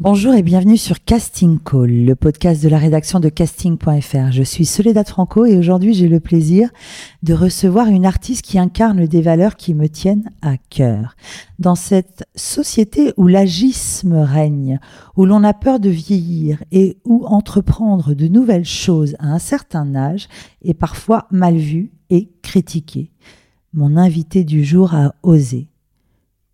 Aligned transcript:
Bonjour 0.00 0.32
et 0.34 0.44
bienvenue 0.44 0.76
sur 0.76 1.02
Casting 1.04 1.58
Call, 1.58 2.04
le 2.04 2.14
podcast 2.14 2.62
de 2.62 2.68
la 2.68 2.78
rédaction 2.78 3.18
de 3.18 3.28
casting.fr. 3.28 4.30
Je 4.30 4.44
suis 4.44 4.64
Soledad 4.64 5.08
Franco 5.08 5.44
et 5.44 5.58
aujourd'hui 5.58 5.92
j'ai 5.92 6.06
le 6.06 6.20
plaisir 6.20 6.70
de 7.24 7.34
recevoir 7.34 7.88
une 7.88 8.06
artiste 8.06 8.42
qui 8.42 8.60
incarne 8.60 9.08
des 9.08 9.22
valeurs 9.22 9.56
qui 9.56 9.74
me 9.74 9.88
tiennent 9.88 10.30
à 10.40 10.56
cœur. 10.56 11.16
Dans 11.58 11.74
cette 11.74 12.22
société 12.36 13.12
où 13.16 13.26
l'agisme 13.26 14.18
règne, 14.18 14.78
où 15.16 15.24
l'on 15.24 15.42
a 15.42 15.52
peur 15.52 15.80
de 15.80 15.90
vieillir 15.90 16.62
et 16.70 16.98
où 17.04 17.26
entreprendre 17.26 18.14
de 18.14 18.28
nouvelles 18.28 18.64
choses 18.64 19.16
à 19.18 19.32
un 19.32 19.40
certain 19.40 19.96
âge 19.96 20.28
est 20.62 20.74
parfois 20.74 21.26
mal 21.32 21.56
vu 21.56 21.90
et 22.08 22.30
critiqué. 22.42 23.10
Mon 23.72 23.96
invité 23.96 24.44
du 24.44 24.62
jour 24.62 24.94
a 24.94 25.16
osé 25.24 25.66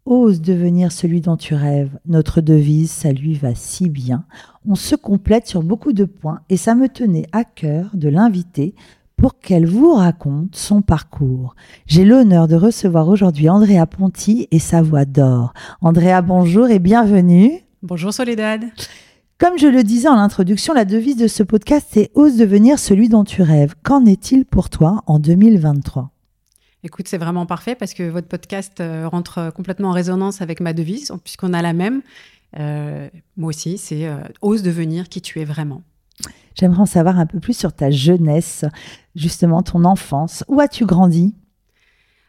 Ose 0.07 0.43
devenir 0.43 0.93
celui 0.93 1.23
dont 1.23 1.39
tu 1.39 1.55
rêves. 1.55 1.99
Notre 2.07 2.43
devise, 2.43 2.91
ça 2.91 3.11
lui 3.11 3.35
va 3.35 3.55
si 3.55 3.89
bien. 3.89 4.27
On 4.69 4.75
se 4.75 4.97
complète 4.97 5.47
sur 5.47 5.63
beaucoup 5.63 5.95
de 5.95 6.05
points 6.05 6.41
et 6.51 6.59
ça 6.59 6.75
me 6.75 6.89
tenait 6.89 7.27
à 7.33 7.45
cœur 7.45 7.89
de 7.95 8.11
l'inviter 8.11 8.75
pour 9.17 9.39
qu'elle 9.39 9.67
vous 9.67 9.95
raconte 9.95 10.57
son 10.57 10.83
parcours. 10.83 11.55
J'ai 11.87 12.05
l'honneur 12.05 12.49
de 12.49 12.57
recevoir 12.57 13.09
aujourd'hui 13.09 13.49
Andrea 13.49 13.87
Ponti 13.87 14.47
et 14.51 14.59
sa 14.59 14.83
voix 14.83 15.07
d'or. 15.07 15.55
Andrea, 15.81 16.21
bonjour 16.21 16.69
et 16.69 16.81
bienvenue. 16.81 17.63
Bonjour 17.83 18.13
Soledad. 18.13 18.65
Comme 19.39 19.59
je 19.59 19.67
le 19.67 19.83
disais 19.83 20.09
en 20.09 20.19
introduction, 20.19 20.75
la 20.75 20.85
devise 20.85 21.17
de 21.17 21.29
ce 21.29 21.43
podcast, 21.43 21.87
c'est 21.91 22.11
Ose 22.15 22.37
devenir 22.37 22.79
celui 22.79 23.09
dont 23.09 23.25
tu 23.25 23.41
rêves. 23.41 23.75
Qu'en 23.83 24.05
est-il 24.05 24.45
pour 24.45 24.69
toi 24.69 25.03
en 25.07 25.19
2023 25.19 26.14
Écoute, 26.87 27.09
c'est 27.09 27.17
vraiment 27.17 27.47
parfait 27.47 27.75
parce 27.75 27.95
que 27.95 28.03
votre 28.03 28.29
podcast 28.29 28.79
euh, 28.81 29.09
rentre 29.09 29.51
complètement 29.55 29.89
en 29.89 29.93
résonance 29.93 30.43
avec 30.43 30.61
ma 30.61 30.75
devise, 30.75 31.11
puisqu'on 31.25 31.55
a 31.55 31.63
la 31.63 31.73
même. 31.73 32.03
Euh, 32.59 33.09
moi 33.39 33.49
aussi, 33.49 33.79
c'est 33.79 34.07
euh, 34.07 34.19
ose 34.43 34.63
devenir 34.63 35.09
qui 35.09 35.23
tu 35.23 35.41
es 35.41 35.47
vraiment. 35.47 35.83
J'aimerais 36.55 36.81
en 36.81 36.87
savoir 36.87 37.19
un 37.19 37.25
peu 37.25 37.41
plus 37.41 37.57
sur 37.57 37.73
ta 37.73 37.91
jeunesse, 37.91 38.67
justement 39.17 39.63
ton 39.63 39.87
enfance. 39.87 40.45
Où 40.47 40.61
as-tu 40.61 40.85
grandi? 40.85 41.35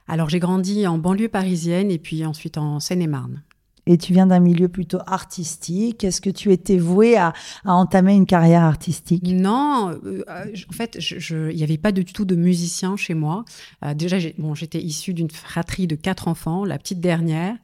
Alors 0.07 0.29
j'ai 0.29 0.39
grandi 0.39 0.87
en 0.87 0.97
banlieue 0.97 1.27
parisienne 1.27 1.91
et 1.91 1.99
puis 1.99 2.25
ensuite 2.25 2.57
en 2.57 2.79
Seine-et-Marne 2.79 3.43
et 3.87 3.97
tu 3.97 4.13
viens 4.13 4.27
d'un 4.27 4.39
milieu 4.39 4.67
plutôt 4.67 4.99
artistique. 5.05 6.03
Est-ce 6.03 6.21
que 6.21 6.29
tu 6.29 6.51
étais 6.51 6.77
vouée 6.77 7.17
à, 7.17 7.33
entamer 7.65 8.13
une 8.13 8.25
carrière 8.25 8.63
artistique? 8.63 9.23
Non, 9.25 9.95
euh, 10.05 10.23
en 10.27 10.73
fait, 10.73 10.97
il 11.29 11.55
n'y 11.55 11.63
avait 11.63 11.77
pas 11.77 11.91
du 11.91 12.05
tout 12.05 12.25
de 12.25 12.35
musicien 12.35 12.95
chez 12.97 13.13
moi. 13.13 13.45
Euh, 13.83 13.93
déjà, 13.93 14.17
bon, 14.37 14.55
j'étais 14.55 14.81
issue 14.81 15.13
d'une 15.13 15.29
fratrie 15.29 15.87
de 15.87 15.95
quatre 15.95 16.27
enfants, 16.27 16.65
la 16.65 16.77
petite 16.77 16.99
dernière. 16.99 17.55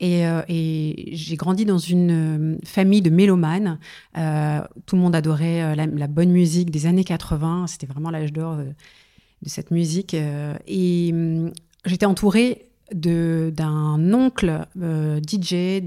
Et, 0.00 0.26
euh, 0.26 0.40
j'ai 0.48 1.36
grandi 1.36 1.66
dans 1.66 1.78
une 1.78 2.58
famille 2.64 3.02
de 3.02 3.10
mélomanes. 3.10 3.78
tout 4.14 4.96
le 4.96 5.02
monde 5.02 5.14
adorait 5.14 5.76
la, 5.76 6.06
bonne 6.08 6.30
musique 6.30 6.70
des 6.70 6.86
années 6.86 7.04
80. 7.04 7.66
C'était 7.68 7.86
vraiment 7.86 8.10
l'âge 8.10 8.32
d'or 8.32 8.56
de, 8.56 8.64
de, 8.64 9.48
cette 9.48 9.70
musique. 9.70 10.14
et 10.14 11.10
hum, 11.12 11.52
j'étais 11.84 12.06
entourée 12.06 12.69
d'un 12.92 14.12
oncle 14.12 14.66
euh, 14.80 15.20
DJ, 15.20 15.82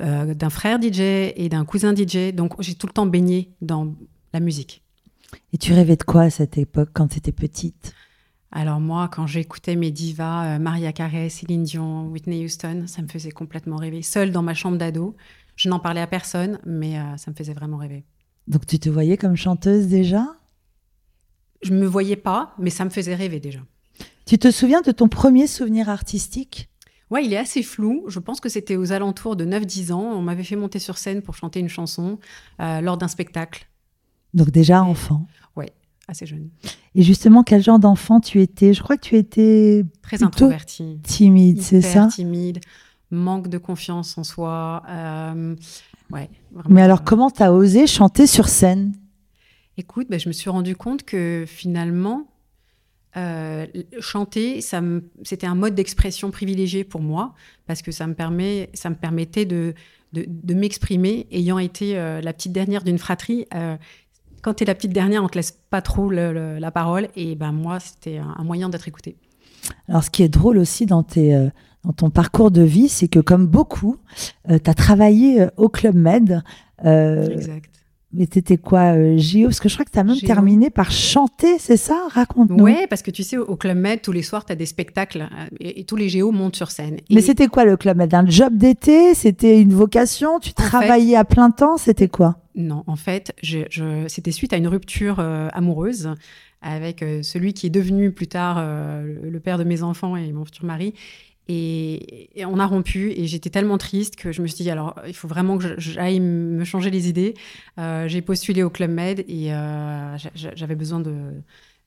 euh, 0.00 0.34
d'un 0.34 0.50
frère 0.50 0.80
DJ 0.80 1.00
et 1.36 1.48
d'un 1.48 1.64
cousin 1.64 1.94
DJ. 1.94 2.34
Donc 2.34 2.60
j'ai 2.60 2.74
tout 2.74 2.86
le 2.86 2.92
temps 2.92 3.06
baigné 3.06 3.50
dans 3.60 3.94
la 4.32 4.40
musique. 4.40 4.82
Et 5.52 5.58
tu 5.58 5.72
rêvais 5.72 5.96
de 5.96 6.02
quoi 6.02 6.22
à 6.22 6.30
cette 6.30 6.58
époque 6.58 6.90
quand 6.92 7.08
tu 7.08 7.18
étais 7.18 7.32
petite? 7.32 7.94
Alors 8.50 8.80
moi, 8.80 9.08
quand 9.08 9.26
j'écoutais 9.26 9.76
mes 9.76 9.90
divas, 9.90 10.56
euh, 10.56 10.58
Maria 10.58 10.92
Carey, 10.92 11.28
Céline 11.28 11.64
Dion, 11.64 12.08
Whitney 12.08 12.44
Houston, 12.44 12.84
ça 12.86 13.02
me 13.02 13.08
faisait 13.08 13.30
complètement 13.30 13.76
rêver. 13.76 14.02
Seule 14.02 14.32
dans 14.32 14.42
ma 14.42 14.54
chambre 14.54 14.78
d'ado, 14.78 15.16
je 15.56 15.68
n'en 15.68 15.78
parlais 15.78 16.00
à 16.00 16.06
personne, 16.06 16.58
mais 16.64 16.94
ça 17.16 17.30
me 17.30 17.36
faisait 17.36 17.52
vraiment 17.52 17.76
rêver. 17.76 18.04
Donc 18.46 18.66
tu 18.66 18.78
te 18.78 18.88
voyais 18.88 19.16
comme 19.16 19.36
chanteuse 19.36 19.88
déjà? 19.88 20.24
Je 21.62 21.72
me 21.74 21.86
voyais 21.86 22.16
pas, 22.16 22.54
mais 22.58 22.70
ça 22.70 22.84
me 22.84 22.90
faisait 22.90 23.14
rêver 23.14 23.40
déjà. 23.40 23.60
Tu 24.28 24.36
te 24.36 24.50
souviens 24.50 24.82
de 24.82 24.92
ton 24.92 25.08
premier 25.08 25.46
souvenir 25.46 25.88
artistique? 25.88 26.68
Ouais, 27.08 27.24
il 27.24 27.32
est 27.32 27.38
assez 27.38 27.62
flou. 27.62 28.04
Je 28.08 28.18
pense 28.18 28.40
que 28.40 28.50
c'était 28.50 28.76
aux 28.76 28.92
alentours 28.92 29.36
de 29.36 29.46
9-10 29.46 29.90
ans. 29.90 30.02
On 30.02 30.20
m'avait 30.20 30.44
fait 30.44 30.54
monter 30.54 30.78
sur 30.78 30.98
scène 30.98 31.22
pour 31.22 31.34
chanter 31.34 31.60
une 31.60 31.70
chanson 31.70 32.18
euh, 32.60 32.82
lors 32.82 32.98
d'un 32.98 33.08
spectacle. 33.08 33.70
Donc 34.34 34.50
déjà 34.50 34.82
enfant 34.82 35.26
Ouais, 35.56 35.72
assez 36.08 36.26
jeune. 36.26 36.50
Et 36.94 37.00
justement, 37.00 37.42
quel 37.42 37.62
genre 37.62 37.78
d'enfant 37.78 38.20
tu 38.20 38.42
étais? 38.42 38.74
Je 38.74 38.82
crois 38.82 38.98
que 38.98 39.06
tu 39.06 39.16
étais 39.16 39.86
très 40.02 40.22
introverti, 40.22 41.00
timide, 41.02 41.62
c'est 41.62 41.80
ça? 41.80 42.08
Timide, 42.08 42.60
manque 43.10 43.48
de 43.48 43.56
confiance 43.56 44.18
en 44.18 44.24
soi. 44.24 44.82
Euh, 44.90 45.56
ouais. 46.10 46.28
Mais 46.68 46.82
alors, 46.82 47.02
comment 47.02 47.30
tu 47.30 47.42
as 47.42 47.50
osé 47.50 47.86
chanter 47.86 48.26
sur 48.26 48.48
scène? 48.50 48.92
Écoute, 49.78 50.08
ben, 50.10 50.20
je 50.20 50.28
me 50.28 50.34
suis 50.34 50.50
rendu 50.50 50.76
compte 50.76 51.04
que 51.04 51.46
finalement, 51.46 52.26
euh, 53.16 53.57
chanter, 54.00 54.60
ça 54.60 54.82
c'était 55.22 55.46
un 55.46 55.54
mode 55.54 55.74
d'expression 55.74 56.30
privilégié 56.30 56.84
pour 56.84 57.00
moi 57.00 57.34
parce 57.66 57.82
que 57.82 57.92
ça 57.92 58.06
me, 58.06 58.14
permet, 58.14 58.70
ça 58.74 58.90
me 58.90 58.94
permettait 58.94 59.44
de, 59.44 59.74
de, 60.12 60.54
m'exprimer. 60.54 61.26
Ayant 61.30 61.58
été 61.58 61.98
euh, 61.98 62.20
la 62.20 62.32
petite 62.32 62.52
dernière 62.52 62.84
d'une 62.84 62.98
fratrie, 62.98 63.46
euh, 63.54 63.76
quand 64.42 64.54
tu 64.54 64.64
es 64.64 64.66
la 64.66 64.74
petite 64.74 64.92
dernière, 64.92 65.22
on 65.22 65.28
te 65.28 65.36
laisse 65.36 65.58
pas 65.70 65.82
trop 65.82 66.10
la 66.10 66.70
parole. 66.70 67.08
Et 67.16 67.34
ben 67.34 67.52
moi, 67.52 67.80
c'était 67.80 68.18
un, 68.18 68.44
moyen 68.44 68.68
d'être 68.68 68.88
écouté. 68.88 69.16
Alors, 69.88 70.04
ce 70.04 70.10
qui 70.10 70.22
est 70.22 70.28
drôle 70.28 70.58
aussi 70.58 70.86
dans, 70.86 71.02
tes, 71.02 71.48
dans 71.84 71.92
ton 71.92 72.10
parcours 72.10 72.50
de 72.50 72.62
vie, 72.62 72.88
c'est 72.88 73.08
que 73.08 73.18
comme 73.18 73.46
beaucoup, 73.46 73.96
tu 74.48 74.54
as 74.54 74.74
travaillé 74.74 75.48
au 75.56 75.68
Club 75.68 75.96
Med. 75.96 76.42
exact. 76.84 77.77
Mais 78.12 78.26
t'étais 78.26 78.56
quoi, 78.56 78.96
euh, 78.96 79.18
Parce 79.44 79.60
que 79.60 79.68
je 79.68 79.74
crois 79.74 79.84
que 79.84 79.90
tu 79.90 79.98
as 79.98 80.04
même 80.04 80.18
terminé 80.18 80.70
par 80.70 80.90
chanter, 80.90 81.58
c'est 81.58 81.76
ça? 81.76 82.06
Raconte-nous. 82.08 82.64
Oui, 82.64 82.86
parce 82.88 83.02
que 83.02 83.10
tu 83.10 83.22
sais, 83.22 83.36
au 83.36 83.56
Club 83.56 83.76
Med, 83.76 84.00
tous 84.00 84.12
les 84.12 84.22
soirs, 84.22 84.46
tu 84.46 84.52
as 84.52 84.56
des 84.56 84.64
spectacles 84.64 85.28
euh, 85.30 85.46
et, 85.60 85.84
tous 85.84 85.96
les 85.96 86.08
géos 86.08 86.32
montent 86.32 86.56
sur 86.56 86.70
scène. 86.70 86.96
Mais 87.10 87.20
c'était 87.20 87.48
quoi 87.48 87.66
le 87.66 87.76
Club 87.76 87.98
Med? 87.98 88.14
Un 88.14 88.26
job 88.26 88.56
d'été? 88.56 89.14
C'était 89.14 89.60
une 89.60 89.74
vocation? 89.74 90.40
Tu 90.40 90.54
travaillais 90.54 91.16
à 91.16 91.24
plein 91.24 91.50
temps? 91.50 91.76
C'était 91.76 92.08
quoi? 92.08 92.38
Non, 92.54 92.82
en 92.86 92.96
fait, 92.96 93.34
je, 93.42 94.06
c'était 94.08 94.32
suite 94.32 94.54
à 94.54 94.56
une 94.56 94.68
rupture 94.68 95.16
euh, 95.20 95.48
amoureuse 95.52 96.10
avec 96.60 97.04
celui 97.22 97.52
qui 97.52 97.68
est 97.68 97.70
devenu 97.70 98.10
plus 98.10 98.26
tard 98.26 98.60
le 98.60 99.38
père 99.38 99.58
de 99.58 99.62
mes 99.62 99.84
enfants 99.84 100.16
et 100.16 100.32
mon 100.32 100.44
futur 100.44 100.64
mari. 100.64 100.92
Et, 101.48 102.28
on 102.46 102.58
a 102.58 102.66
rompu 102.66 103.10
et 103.16 103.26
j'étais 103.26 103.48
tellement 103.48 103.78
triste 103.78 104.16
que 104.16 104.32
je 104.32 104.42
me 104.42 104.46
suis 104.46 104.62
dit 104.62 104.70
alors 104.70 104.94
il 105.06 105.14
faut 105.14 105.28
vraiment 105.28 105.56
que 105.56 105.74
j'aille 105.78 106.20
me 106.20 106.62
changer 106.64 106.90
les 106.90 107.08
idées. 107.08 107.34
Euh, 107.78 108.06
j'ai 108.06 108.20
postulé 108.20 108.62
au 108.62 108.70
Club 108.70 108.90
Med 108.90 109.24
et 109.28 109.52
euh, 109.52 110.16
j'avais 110.34 110.74
besoin 110.74 111.00
de, 111.00 111.14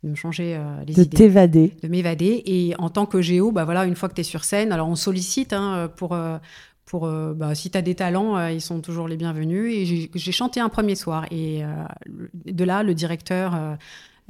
me 0.03 0.15
changer 0.15 0.55
euh, 0.55 0.83
les 0.87 0.93
idées. 0.93 1.05
De 1.05 1.15
t'évader. 1.15 1.73
De 1.83 1.87
m'évader. 1.87 2.41
Et 2.45 2.73
en 2.79 2.89
tant 2.89 3.05
que 3.05 3.21
géo, 3.21 3.51
bah 3.51 3.65
voilà, 3.65 3.85
une 3.85 3.95
fois 3.95 4.09
que 4.09 4.15
tu 4.15 4.21
es 4.21 4.23
sur 4.23 4.43
scène, 4.43 4.71
alors 4.71 4.89
on 4.89 4.95
sollicite 4.95 5.53
hein, 5.53 5.91
pour. 5.95 6.17
pour, 6.85 7.07
bah, 7.07 7.53
si 7.53 7.69
tu 7.69 7.77
as 7.77 7.83
des 7.83 7.95
talents, 7.95 8.47
ils 8.47 8.61
sont 8.61 8.81
toujours 8.81 9.07
les 9.07 9.17
bienvenus. 9.17 9.73
Et 9.73 10.09
j'ai 10.13 10.31
chanté 10.31 10.59
un 10.59 10.69
premier 10.69 10.95
soir. 10.95 11.25
Et 11.29 11.61
de 12.45 12.63
là, 12.63 12.81
le 12.81 12.95
directeur, 12.95 13.77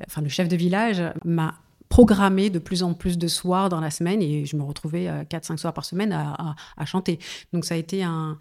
enfin 0.06 0.22
le 0.22 0.30
chef 0.30 0.50
de 0.50 0.58
village, 0.58 1.02
m'a 1.24 1.56
programmer 1.92 2.50
de 2.50 2.58
plus 2.58 2.84
en 2.84 2.94
plus 2.94 3.18
de 3.18 3.28
soirs 3.28 3.68
dans 3.68 3.82
la 3.82 3.92
semaine 3.92 4.22
et 4.22 4.46
je 4.46 4.56
me 4.56 4.64
retrouvais 4.64 5.08
4-5 5.30 5.54
euh, 5.54 5.58
soirs 5.58 5.74
par 5.74 5.84
semaine 5.86 6.14
à, 6.14 6.86
chanter. 6.86 7.20
Donc 7.52 7.66
ça 7.66 7.76
a 7.76 7.78
été 7.78 8.02
un, 8.02 8.40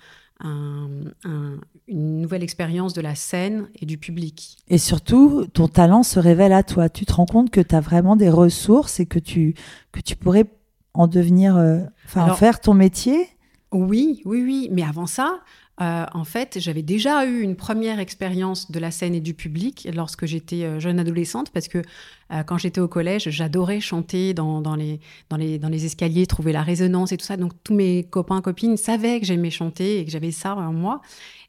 une 1.88 2.20
nouvelle 2.20 2.44
expérience 2.44 2.94
de 2.94 3.00
la 3.00 3.17
scène 3.17 3.69
et 3.75 3.87
du 3.87 3.99
public. 3.99 4.56
Et 4.69 4.79
surtout, 4.79 5.47
ton 5.52 5.67
talent 5.67 6.05
se 6.05 6.20
révèle 6.20 6.52
à 6.52 6.62
toi. 6.62 6.88
Tu 6.88 7.05
te 7.05 7.12
rends 7.12 7.26
compte 7.26 7.50
que 7.50 7.61
tu 7.61 7.75
as 7.75 7.81
vraiment 7.81 8.14
des 8.14 8.31
ressources 8.31 9.00
et 9.00 9.06
que 9.06 9.19
tu, 9.19 9.55
que 9.93 10.00
tu 10.00 10.14
pourrais 10.14 10.47
en 10.94 11.08
devenir, 11.08 11.56
euh, 11.56 11.81
enfin, 12.06 12.32
faire 12.35 12.61
ton 12.61 12.75
métier? 12.75 13.29
Oui, 13.73 14.23
oui, 14.25 14.43
oui. 14.44 14.69
Mais 14.70 14.85
avant 14.85 15.06
ça, 15.06 15.41
euh, 15.80 16.04
en 16.12 16.24
fait, 16.24 16.58
j'avais 16.60 16.82
déjà 16.82 17.26
eu 17.26 17.40
une 17.40 17.56
première 17.56 18.00
expérience 18.00 18.70
de 18.70 18.78
la 18.78 18.90
scène 18.90 19.14
et 19.14 19.20
du 19.20 19.34
public 19.34 19.88
lorsque 19.94 20.26
j'étais 20.26 20.80
jeune 20.80 20.98
adolescente, 20.98 21.50
parce 21.50 21.68
que 21.68 21.82
Euh, 22.32 22.44
quand 22.44 22.58
j'étais 22.58 22.80
au 22.80 22.86
collège, 22.86 23.28
j'adorais 23.30 23.80
chanter 23.80 24.34
dans, 24.34 24.60
dans, 24.60 24.76
les, 24.76 25.00
dans, 25.30 25.36
les, 25.36 25.58
dans 25.58 25.68
les 25.68 25.84
escaliers, 25.84 26.26
trouver 26.26 26.52
la 26.52 26.62
résonance 26.62 27.10
et 27.10 27.16
tout 27.16 27.26
ça. 27.26 27.36
Donc 27.36 27.52
tous 27.64 27.74
mes 27.74 28.04
copains, 28.04 28.40
copines 28.40 28.76
savaient 28.76 29.18
que 29.18 29.26
j'aimais 29.26 29.50
chanter 29.50 29.98
et 29.98 30.04
que 30.04 30.12
j'avais 30.12 30.30
ça 30.30 30.54
en 30.54 30.72
moi. 30.72 31.00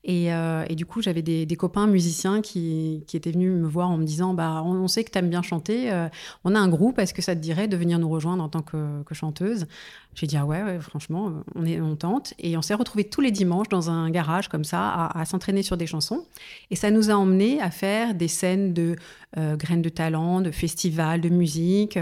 Et, 0.03 0.33
euh, 0.33 0.65
et, 0.67 0.75
du 0.75 0.85
coup, 0.85 1.01
j'avais 1.01 1.21
des, 1.21 1.55
copains 1.55 1.85
musiciens 1.85 2.41
qui, 2.41 3.03
étaient 3.13 3.31
venus 3.31 3.51
me 3.51 3.67
voir 3.67 3.89
en 3.89 3.97
me 3.97 4.03
disant 4.03 4.33
bah, 4.33 4.63
on, 4.65 4.87
sait 4.87 5.03
que 5.03 5.11
tu 5.11 5.19
aimes 5.19 5.29
bien 5.29 5.43
chanter, 5.43 5.91
euh, 5.91 6.09
on 6.43 6.55
a 6.55 6.59
un 6.59 6.69
groupe, 6.69 6.97
est-ce 6.97 7.13
que 7.13 7.21
ça 7.21 7.35
te 7.35 7.39
dirait 7.39 7.67
de 7.67 7.77
venir 7.77 7.99
nous 7.99 8.09
rejoindre 8.09 8.43
en 8.43 8.49
tant 8.49 8.61
que, 8.61 9.03
chanteuse? 9.11 9.67
J'ai 10.15 10.25
dit 10.25 10.37
ah 10.37 10.45
ouais, 10.45 10.79
franchement, 10.79 11.31
on, 11.55 11.65
est, 11.65 11.79
on 11.79 11.95
tente. 11.95 12.33
Et 12.39 12.57
on 12.57 12.61
s'est 12.61 12.73
retrouvés 12.73 13.03
tous 13.03 13.21
les 13.21 13.31
dimanches 13.31 13.69
dans 13.69 13.89
un 13.89 14.09
garage 14.09 14.47
comme 14.47 14.63
ça, 14.63 14.89
à, 14.89 15.19
à 15.21 15.25
s'entraîner 15.25 15.61
sur 15.61 15.77
des 15.77 15.87
chansons. 15.87 16.25
Et 16.71 16.75
ça 16.75 16.89
nous 16.89 17.11
a 17.11 17.13
emmenés 17.13 17.61
à 17.61 17.69
faire 17.69 18.15
des 18.15 18.27
scènes 18.27 18.73
de 18.73 18.95
euh, 19.37 19.55
graines 19.55 19.81
de 19.81 19.89
talent, 19.89 20.41
de 20.41 20.51
festivals, 20.51 21.21
de 21.21 21.29
musique. 21.29 21.97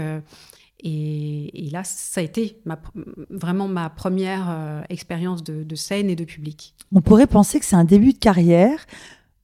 Et, 0.82 1.68
là, 1.70 1.84
ça 1.84 2.20
a 2.20 2.24
été 2.24 2.62
vraiment 3.30 3.68
ma 3.68 3.90
première 3.90 4.48
euh, 4.48 4.82
expérience 4.88 5.42
de, 5.42 5.74
scène 5.74 6.10
et 6.10 6.16
de 6.16 6.24
public. 6.24 6.74
On 6.92 7.00
pourrait 7.00 7.26
penser 7.26 7.60
que 7.60 7.66
c'est 7.66 7.76
un 7.76 7.84
début 7.84 8.12
de 8.12 8.18
carrière. 8.18 8.86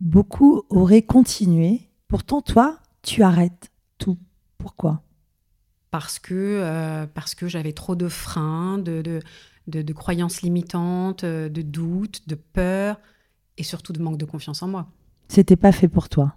Beaucoup 0.01 0.63
auraient 0.69 1.03
continué. 1.03 1.83
Pourtant, 2.09 2.43
toi, 2.43 2.79
tu 3.03 3.23
arrêtes 3.23 3.71
tout. 3.99 4.19
Pourquoi? 4.59 5.03
Parce 5.91 6.19
que, 6.19 6.35
euh, 6.35 7.07
parce 7.07 7.35
que 7.35 7.49
j'avais 7.49 7.73
trop 7.73 7.97
de 7.97 8.09
freins, 8.09 8.79
de, 8.79 9.03
de, 9.03 9.83
de, 9.83 9.93
croyances 9.93 10.43
limitantes, 10.43 11.25
euh, 11.25 11.49
de 11.49 11.63
doutes, 11.63 12.29
de 12.29 12.35
peurs 12.35 12.99
et 13.57 13.63
surtout 13.63 13.93
de 13.93 14.03
manque 14.03 14.19
de 14.19 14.25
confiance 14.25 14.63
en 14.63 14.69
moi. 14.69 14.89
C'était 15.29 15.57
pas 15.57 15.73
fait 15.73 15.89
pour 15.89 16.09
toi? 16.09 16.35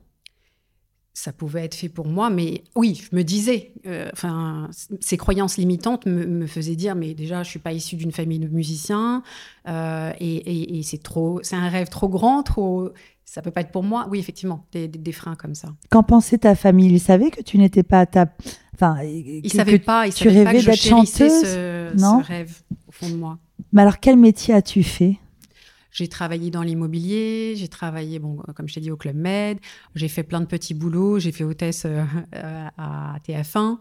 Ça 1.20 1.34
pouvait 1.34 1.66
être 1.66 1.76
fait 1.76 1.90
pour 1.90 2.08
moi, 2.08 2.30
mais 2.30 2.64
oui, 2.76 3.02
je 3.12 3.14
me 3.14 3.24
disais, 3.24 3.74
euh, 3.86 4.10
enfin, 4.14 4.70
ces 5.02 5.18
croyances 5.18 5.58
limitantes 5.58 6.06
me, 6.06 6.48
faisaient 6.48 6.78
dire, 6.78 6.96
mais 6.96 7.14
déjà, 7.14 7.44
je 7.44 7.50
suis 7.50 7.60
pas 7.60 7.74
issue 7.74 7.98
d'une 7.98 8.14
famille 8.14 8.40
de 8.40 8.48
musiciens, 8.48 9.22
euh, 9.68 10.14
et, 10.22 10.82
c'est 10.84 11.04
trop, 11.04 11.42
c'est 11.44 11.58
un 11.58 11.68
rêve 11.68 11.90
trop 11.90 12.08
grand, 12.08 12.42
trop, 12.44 12.90
ça 13.26 13.42
peut 13.42 13.52
pas 13.52 13.62
être 13.62 13.72
pour 13.72 13.84
moi. 13.84 14.08
Oui, 14.10 14.20
effectivement, 14.20 14.66
des, 14.72 15.12
freins 15.12 15.36
comme 15.36 15.56
ça. 15.56 15.68
Qu'en 15.90 16.04
pensait 16.04 16.38
ta 16.38 16.56
famille? 16.56 16.90
Ils 16.90 17.02
savaient 17.02 17.32
que 17.32 17.42
tu 17.42 17.58
n'étais 17.58 17.84
pas 17.84 18.00
à 18.00 18.06
ta, 18.06 18.34
enfin, 18.74 19.04
ils 19.04 19.52
savaient 19.52 19.78
pas, 19.78 20.08
ils 20.08 20.14
tu 20.14 20.30
rêvais 20.30 20.64
d'être 20.64 20.76
chanteuse, 20.76 21.44
ce, 21.44 21.98
non? 22.00 22.22
ce 22.24 22.28
rêve 22.28 22.62
au 22.88 22.92
fond 22.94 23.10
de 23.10 23.16
moi. 23.16 23.38
Mais 23.74 23.82
alors, 23.82 24.00
quel 24.00 24.16
métier 24.16 24.54
as-tu 24.54 24.84
fait? 24.84 25.18
J'ai 26.00 26.08
travaillé 26.08 26.50
dans 26.50 26.62
l'immobilier, 26.62 27.56
j'ai 27.58 27.68
travaillé, 27.68 28.20
bon, 28.20 28.38
comme 28.56 28.70
je 28.70 28.76
t'ai 28.76 28.80
dit, 28.80 28.90
au 28.90 28.96
Club 28.96 29.18
Med, 29.18 29.60
j'ai 29.96 30.08
fait 30.08 30.24
plein 30.24 30.40
de 30.40 30.46
petits 30.46 30.74
boulots, 30.74 31.20
j'ai 31.20 31.34
fait 31.34 31.44
hôtesse 31.44 31.84
euh, 31.86 32.06
à 32.78 33.18
TF1, 33.28 33.80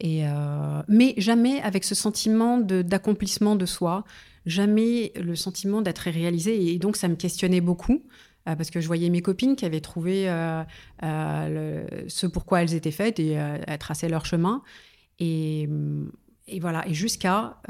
et, 0.00 0.26
euh, 0.26 0.82
mais 0.88 1.12
jamais 1.18 1.60
avec 1.60 1.84
ce 1.84 1.94
sentiment 1.94 2.56
d'accomplissement 2.58 3.56
de, 3.56 3.66
soi, 3.66 4.04
jamais 4.46 5.12
le 5.20 5.36
sentiment 5.36 5.82
d'être 5.82 6.10
réalisé, 6.10 6.72
et 6.72 6.78
donc 6.78 6.96
ça 6.96 7.08
me 7.08 7.16
questionnait 7.16 7.60
beaucoup. 7.60 8.02
Euh, 8.48 8.56
parce 8.56 8.70
que 8.70 8.80
je 8.80 8.86
voyais 8.86 9.10
mes 9.10 9.20
copines 9.20 9.54
qui 9.54 9.66
avaient 9.66 9.82
trouvé 9.82 10.24
ce 11.02 12.26
pourquoi 12.26 12.62
elles 12.62 12.72
étaient 12.72 12.90
faites 12.90 13.20
et 13.20 13.32
elles 13.32 13.78
traçaient 13.78 14.08
leur 14.08 14.24
chemin. 14.24 14.62
Et, 15.18 15.68
et 16.48 16.58
voilà, 16.58 16.88
et 16.88 16.94
jusqu'à 16.94 17.60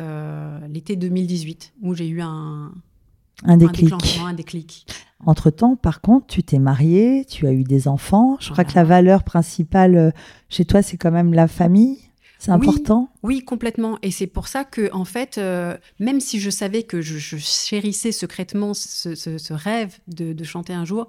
l'été 0.68 0.94
2018, 0.94 1.72
où 1.82 1.92
j'ai 1.94 2.06
eu 2.06 2.20
un, 2.20 2.72
un 3.44 3.56
déclic. 3.56 3.92
Un, 4.22 4.34
déclic. 4.34 4.86
Entre-temps, 5.24 5.76
par 5.76 6.00
contre, 6.00 6.26
tu 6.26 6.42
t'es 6.42 6.58
mariée, 6.58 7.24
tu 7.28 7.46
as 7.46 7.52
eu 7.52 7.64
des 7.64 7.88
enfants. 7.88 8.36
Je 8.40 8.50
crois 8.50 8.64
que 8.64 8.74
la 8.74 8.84
valeur 8.84 9.22
principale 9.24 9.96
euh, 9.96 10.10
chez 10.48 10.64
toi, 10.64 10.82
c'est 10.82 10.96
quand 10.96 11.10
même 11.10 11.32
la 11.34 11.48
famille. 11.48 11.98
C'est 12.38 12.52
important 12.52 13.10
Oui, 13.22 13.44
complètement. 13.44 13.98
Et 14.00 14.10
c'est 14.10 14.26
pour 14.26 14.48
ça 14.48 14.64
que, 14.64 14.90
en 14.94 15.04
fait, 15.04 15.36
euh, 15.36 15.76
même 15.98 16.20
si 16.20 16.40
je 16.40 16.48
savais 16.48 16.84
que 16.84 17.02
je, 17.02 17.36
chérissais 17.36 18.12
secrètement 18.12 18.72
ce, 18.72 19.52
rêve 19.52 19.98
de, 20.08 20.44
chanter 20.44 20.72
un 20.72 20.86
jour, 20.86 21.08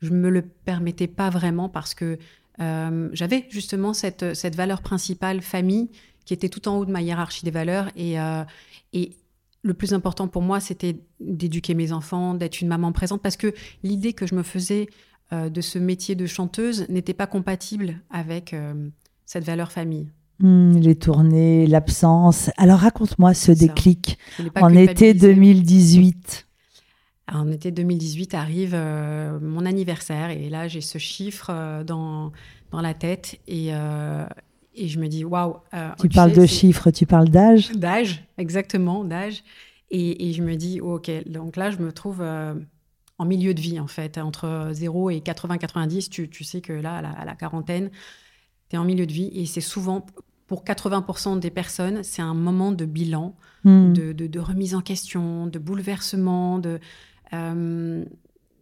je 0.00 0.10
ne 0.10 0.16
me 0.16 0.30
le 0.30 0.40
permettais 0.40 1.06
pas 1.06 1.28
vraiment 1.28 1.68
parce 1.68 1.92
que 1.92 2.18
euh, 2.62 3.10
j'avais 3.12 3.46
justement 3.50 3.92
cette, 3.92 4.34
cette 4.34 4.56
valeur 4.56 4.80
principale, 4.80 5.42
famille, 5.42 5.90
qui 6.24 6.32
était 6.32 6.48
tout 6.48 6.66
en 6.66 6.78
haut 6.78 6.86
de 6.86 6.92
ma 6.92 7.02
hiérarchie 7.02 7.44
des 7.44 7.50
valeurs. 7.50 7.90
Et, 7.94 8.16
et 8.94 9.12
le 9.62 9.74
plus 9.74 9.92
important 9.92 10.28
pour 10.28 10.42
moi, 10.42 10.60
c'était 10.60 11.00
d'éduquer 11.20 11.74
mes 11.74 11.92
enfants, 11.92 12.34
d'être 12.34 12.60
une 12.60 12.68
maman 12.68 12.92
présente, 12.92 13.22
parce 13.22 13.36
que 13.36 13.52
l'idée 13.82 14.12
que 14.12 14.26
je 14.26 14.34
me 14.34 14.42
faisais 14.42 14.88
euh, 15.32 15.50
de 15.50 15.60
ce 15.60 15.78
métier 15.78 16.14
de 16.14 16.26
chanteuse 16.26 16.88
n'était 16.88 17.14
pas 17.14 17.26
compatible 17.26 18.00
avec 18.10 18.54
euh, 18.54 18.88
cette 19.26 19.44
valeur 19.44 19.70
famille. 19.70 20.08
Hmm, 20.38 20.78
les 20.78 20.94
tournées, 20.94 21.66
l'absence. 21.66 22.50
Alors 22.56 22.78
raconte-moi 22.78 23.34
ce 23.34 23.52
déclic 23.52 24.18
en 24.56 24.70
été 24.70 25.12
2018. 25.12 26.46
en 27.30 27.52
été 27.52 27.70
2018 27.70 28.32
arrive 28.34 28.72
euh, 28.74 29.38
mon 29.40 29.66
anniversaire 29.66 30.30
et 30.30 30.48
là 30.48 30.66
j'ai 30.66 30.80
ce 30.80 30.96
chiffre 30.96 31.82
dans, 31.84 32.32
dans 32.70 32.80
la 32.80 32.94
tête 32.94 33.38
et, 33.46 33.72
et 34.80 34.88
je 34.88 34.98
me 34.98 35.08
dis, 35.08 35.24
waouh. 35.24 35.56
Euh, 35.74 35.90
tu 36.00 36.08
parles 36.08 36.32
de 36.32 36.46
chiffres, 36.46 36.90
tu 36.90 37.04
parles 37.04 37.28
d'âge 37.28 37.70
D'âge, 37.72 38.24
exactement, 38.38 39.04
d'âge. 39.04 39.44
Et, 39.90 40.32
je 40.32 40.42
me 40.42 40.54
dis, 40.54 40.80
ok, 40.80 41.10
donc 41.26 41.56
là, 41.56 41.70
je 41.70 41.78
me 41.78 41.92
trouve 41.92 42.22
euh, 42.22 42.54
en 43.18 43.24
milieu 43.24 43.54
de 43.54 43.60
vie, 43.60 43.78
en 43.80 43.88
fait. 43.88 44.18
Entre 44.18 44.70
0 44.72 45.10
et 45.10 45.18
80-90, 45.18 46.08
tu, 46.08 46.30
tu, 46.30 46.44
sais 46.44 46.60
que 46.60 46.72
là, 46.72 46.96
à 46.96 47.24
la, 47.24 47.34
quarantaine, 47.34 47.90
tu 48.68 48.76
es 48.76 48.78
en 48.78 48.84
milieu 48.84 49.04
de 49.04 49.12
vie. 49.12 49.30
Et 49.34 49.46
c'est 49.46 49.60
souvent, 49.60 50.06
pour 50.46 50.64
80% 50.64 51.40
des 51.40 51.50
personnes, 51.50 52.02
c'est 52.04 52.22
un 52.22 52.34
moment 52.34 52.72
de 52.72 52.84
bilan, 52.84 53.34
hmm. 53.64 53.92
de, 53.92 54.12
de, 54.12 54.40
remise 54.40 54.74
en 54.74 54.80
question, 54.80 55.48
de 55.48 55.58
bouleversement, 55.58 56.60
de, 56.60 56.78
euh, 57.32 58.04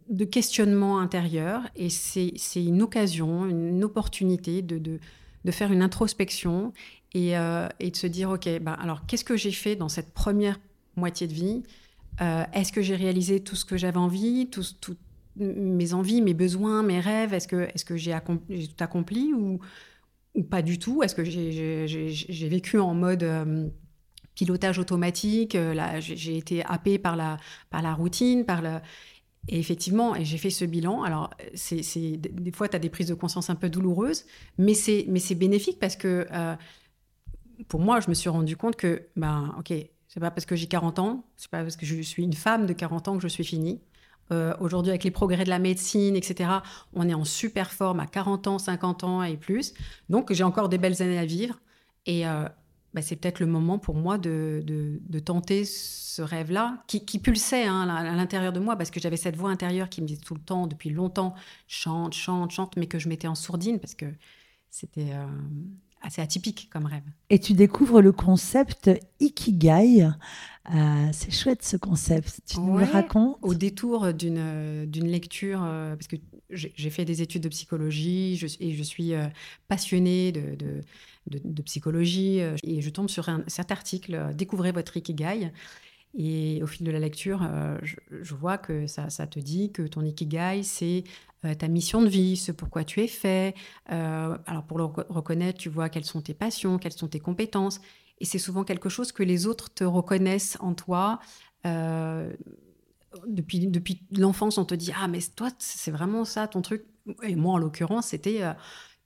de 0.09 0.25
questionnement 0.25 0.99
intérieur. 0.99 1.61
Et 1.75 1.89
c'est 1.89 2.33
une 2.55 2.81
occasion, 2.81 3.45
une 3.45 3.83
opportunité 3.83 4.63
de, 4.63 4.79
de 4.79 4.99
de 5.45 5.51
faire 5.51 5.71
une 5.71 5.81
introspection 5.81 6.73
et, 7.13 7.37
euh, 7.37 7.67
et 7.79 7.91
de 7.91 7.95
se 7.95 8.07
dire, 8.07 8.29
OK, 8.29 8.47
bah, 8.61 8.73
alors 8.73 9.05
qu'est-ce 9.05 9.23
que 9.23 9.37
j'ai 9.37 9.51
fait 9.51 9.75
dans 9.75 9.89
cette 9.89 10.13
première 10.13 10.59
moitié 10.95 11.27
de 11.27 11.33
vie? 11.33 11.63
Euh, 12.21 12.43
Est-ce 12.53 12.71
que 12.71 12.81
j'ai 12.81 12.95
réalisé 12.95 13.39
tout 13.39 13.55
ce 13.55 13.65
que 13.65 13.77
j'avais 13.77 13.97
envie, 13.97 14.49
tout, 14.49 14.63
mes 15.37 15.93
envies, 15.93 16.21
mes 16.21 16.33
besoins, 16.33 16.83
mes 16.83 16.99
rêves? 16.99 17.33
Est-ce 17.33 17.47
que, 17.47 17.69
est 17.73 17.83
que 17.83 17.97
j'ai 17.97 18.11
tout 18.19 18.83
accompli 18.83 19.33
ou, 19.33 19.59
ou 20.35 20.43
pas 20.43 20.61
du 20.61 20.79
tout? 20.79 21.01
Est-ce 21.03 21.15
que 21.15 21.23
j'ai 21.23 22.49
vécu 22.49 22.79
en 22.79 22.93
mode... 22.93 23.23
Euh, 23.23 23.69
pilotage 24.35 24.79
automatique, 24.79 25.53
là 25.55 25.99
j'ai 25.99 26.37
été 26.37 26.63
happée 26.63 26.97
par 26.97 27.17
la, 27.17 27.35
par 27.69 27.81
la 27.81 27.93
routine, 27.93 28.45
par 28.45 28.61
le... 28.61 28.79
Et 29.51 29.57
effectivement, 29.57 30.15
et 30.15 30.25
j'ai 30.25 30.37
fait 30.37 30.51
ce 30.51 30.63
bilan. 30.63 31.01
Alors, 31.01 31.31
c'est, 31.55 31.81
des 32.17 32.51
fois, 32.51 32.69
tu 32.69 32.75
as 32.75 32.79
des 32.79 32.89
prises 32.89 33.07
de 33.07 33.15
conscience 33.15 33.49
un 33.49 33.55
peu 33.55 33.67
douloureuses, 33.67 34.25
mais 34.59 34.75
c'est, 34.75 35.05
mais 35.07 35.17
c'est 35.17 35.33
bénéfique 35.33 35.79
parce 35.79 35.95
que 35.95 36.27
euh, 36.31 36.55
pour 37.67 37.79
moi, 37.79 37.99
je 37.99 38.09
me 38.09 38.13
suis 38.13 38.29
rendu 38.29 38.55
compte 38.55 38.75
que, 38.75 39.07
ben, 39.15 39.55
ok, 39.57 39.73
c'est 40.07 40.19
pas 40.19 40.29
parce 40.29 40.45
que 40.45 40.55
j'ai 40.55 40.67
40 40.67 40.99
ans, 40.99 41.25
c'est 41.35 41.49
pas 41.49 41.63
parce 41.63 41.77
que 41.77 41.87
je 41.87 41.99
suis 42.01 42.21
une 42.21 42.33
femme 42.33 42.67
de 42.67 42.73
40 42.73 43.07
ans 43.07 43.15
que 43.17 43.23
je 43.23 43.27
suis 43.27 43.43
finie. 43.43 43.81
Euh, 44.31 44.53
aujourd'hui, 44.59 44.91
avec 44.91 45.03
les 45.03 45.09
progrès 45.09 45.45
de 45.45 45.49
la 45.49 45.57
médecine, 45.57 46.15
etc., 46.15 46.51
on 46.93 47.09
est 47.09 47.15
en 47.15 47.25
super 47.25 47.71
forme 47.71 47.99
à 47.99 48.05
40 48.05 48.45
ans, 48.45 48.59
50 48.59 49.03
ans 49.03 49.23
et 49.23 49.35
plus. 49.35 49.73
Donc, 50.09 50.31
j'ai 50.31 50.43
encore 50.43 50.69
des 50.69 50.77
belles 50.77 51.01
années 51.01 51.17
à 51.17 51.25
vivre. 51.25 51.59
Et, 52.05 52.27
euh, 52.27 52.47
bah, 52.93 53.01
c'est 53.01 53.15
peut-être 53.15 53.39
le 53.39 53.45
moment 53.45 53.77
pour 53.77 53.95
moi 53.95 54.17
de, 54.17 54.63
de, 54.65 55.19
tenter 55.19 55.65
ce 55.65 56.21
rêve-là, 56.21 56.83
qui, 56.87 57.05
qui, 57.05 57.19
pulsait 57.19 57.65
hein, 57.65 57.87
à 57.87 58.15
l'intérieur 58.15 58.51
de 58.51 58.59
moi, 58.59 58.75
parce 58.75 58.89
que 58.89 58.99
j'avais 58.99 59.17
cette 59.17 59.35
voix 59.35 59.51
intérieure 59.51 59.89
qui 59.89 60.01
me 60.01 60.07
disait 60.07 60.21
tout 60.21 60.33
le 60.33 60.41
temps, 60.41 60.65
depuis 60.65 60.89
longtemps, 60.89 61.35
chante, 61.67 62.13
chante, 62.13 62.51
chante, 62.51 62.77
mais 62.77 62.87
que 62.87 62.97
je 62.97 63.09
mettais 63.09 63.27
en 63.27 63.35
sourdine, 63.35 63.79
parce 63.79 63.95
que 63.95 64.05
c'était 64.69 65.13
euh, 65.13 65.25
assez 66.01 66.21
atypique 66.21 66.69
comme 66.71 66.85
rêve. 66.85 67.03
Et 67.29 67.39
tu 67.39 67.53
découvres 67.53 68.01
le 68.01 68.11
concept 68.11 68.89
Ikigai. 69.19 70.07
Euh, 70.73 71.09
c'est 71.11 71.31
chouette 71.31 71.63
ce 71.63 71.77
concept. 71.77 72.41
Tu 72.45 72.59
nous 72.59 72.77
le 72.77 72.85
racontes? 72.85 73.37
Au 73.41 73.53
détour 73.53 74.13
d'une 74.13 74.87
lecture, 75.07 75.61
euh, 75.63 75.95
parce 75.95 76.07
que 76.07 76.15
j'ai 76.49 76.89
fait 76.89 77.05
des 77.05 77.21
études 77.21 77.43
de 77.43 77.49
psychologie 77.49 78.35
je, 78.37 78.47
et 78.59 78.73
je 78.73 78.83
suis 78.83 79.13
passionnée 79.67 80.31
de 80.31 80.81
de, 81.29 81.61
psychologie. 81.61 82.41
Euh, 82.41 82.55
et 82.63 82.81
je 82.81 82.89
tombe 82.89 83.09
sur 83.09 83.29
un, 83.29 83.43
cet 83.47 83.71
article, 83.71 84.15
euh, 84.15 84.33
Découvrez 84.33 84.71
votre 84.71 84.97
Ikigai. 84.97 85.51
Et 86.17 86.61
au 86.63 86.67
fil 86.67 86.85
de 86.85 86.91
la 86.91 86.99
lecture, 86.99 87.41
euh, 87.43 87.77
je, 87.83 88.33
vois 88.33 88.57
que 88.57 88.87
ça, 88.87 89.09
te 89.09 89.39
dit 89.39 89.71
que 89.71 89.83
ton 89.83 90.01
Ikigai, 90.01 90.63
c'est 90.63 91.03
ta 91.57 91.69
mission 91.69 92.01
de 92.01 92.09
vie, 92.09 92.35
ce 92.35 92.51
pourquoi 92.51 92.83
tu 92.83 92.99
es 92.99 93.07
fait. 93.07 93.55
alors 93.85 94.65
pour 94.67 94.77
le 94.77 94.83
reconnaître, 94.83 95.57
tu 95.57 95.69
vois 95.69 95.87
quelles 95.87 96.03
sont 96.03 96.21
tes 96.21 96.33
passions, 96.33 96.77
quelles 96.77 96.93
sont 96.93 97.07
tes 97.07 97.21
compétences. 97.21 97.79
Et 98.19 98.25
c'est 98.25 98.39
souvent 98.39 98.65
quelque 98.65 98.89
chose 98.89 99.13
que 99.13 99.23
les 99.23 99.47
autres 99.47 99.73
te 99.73 99.85
reconnaissent 99.85 100.57
en 100.59 100.73
toi. 100.73 101.19
depuis 101.63 103.67
depuis 103.67 104.01
l'enfance, 104.11 104.57
on 104.57 104.65
te 104.65 104.75
dit 104.75 104.91
Ah, 104.99 105.07
mais 105.07 105.19
toi, 105.33 105.49
c'est 105.59 105.91
vraiment 105.91 106.25
ça 106.25 106.47
ton 106.47 106.61
truc. 106.61 106.83
Et 107.23 107.37
moi, 107.37 107.53
en 107.53 107.57
l'occurrence, 107.57 108.07
c'était 108.07 108.43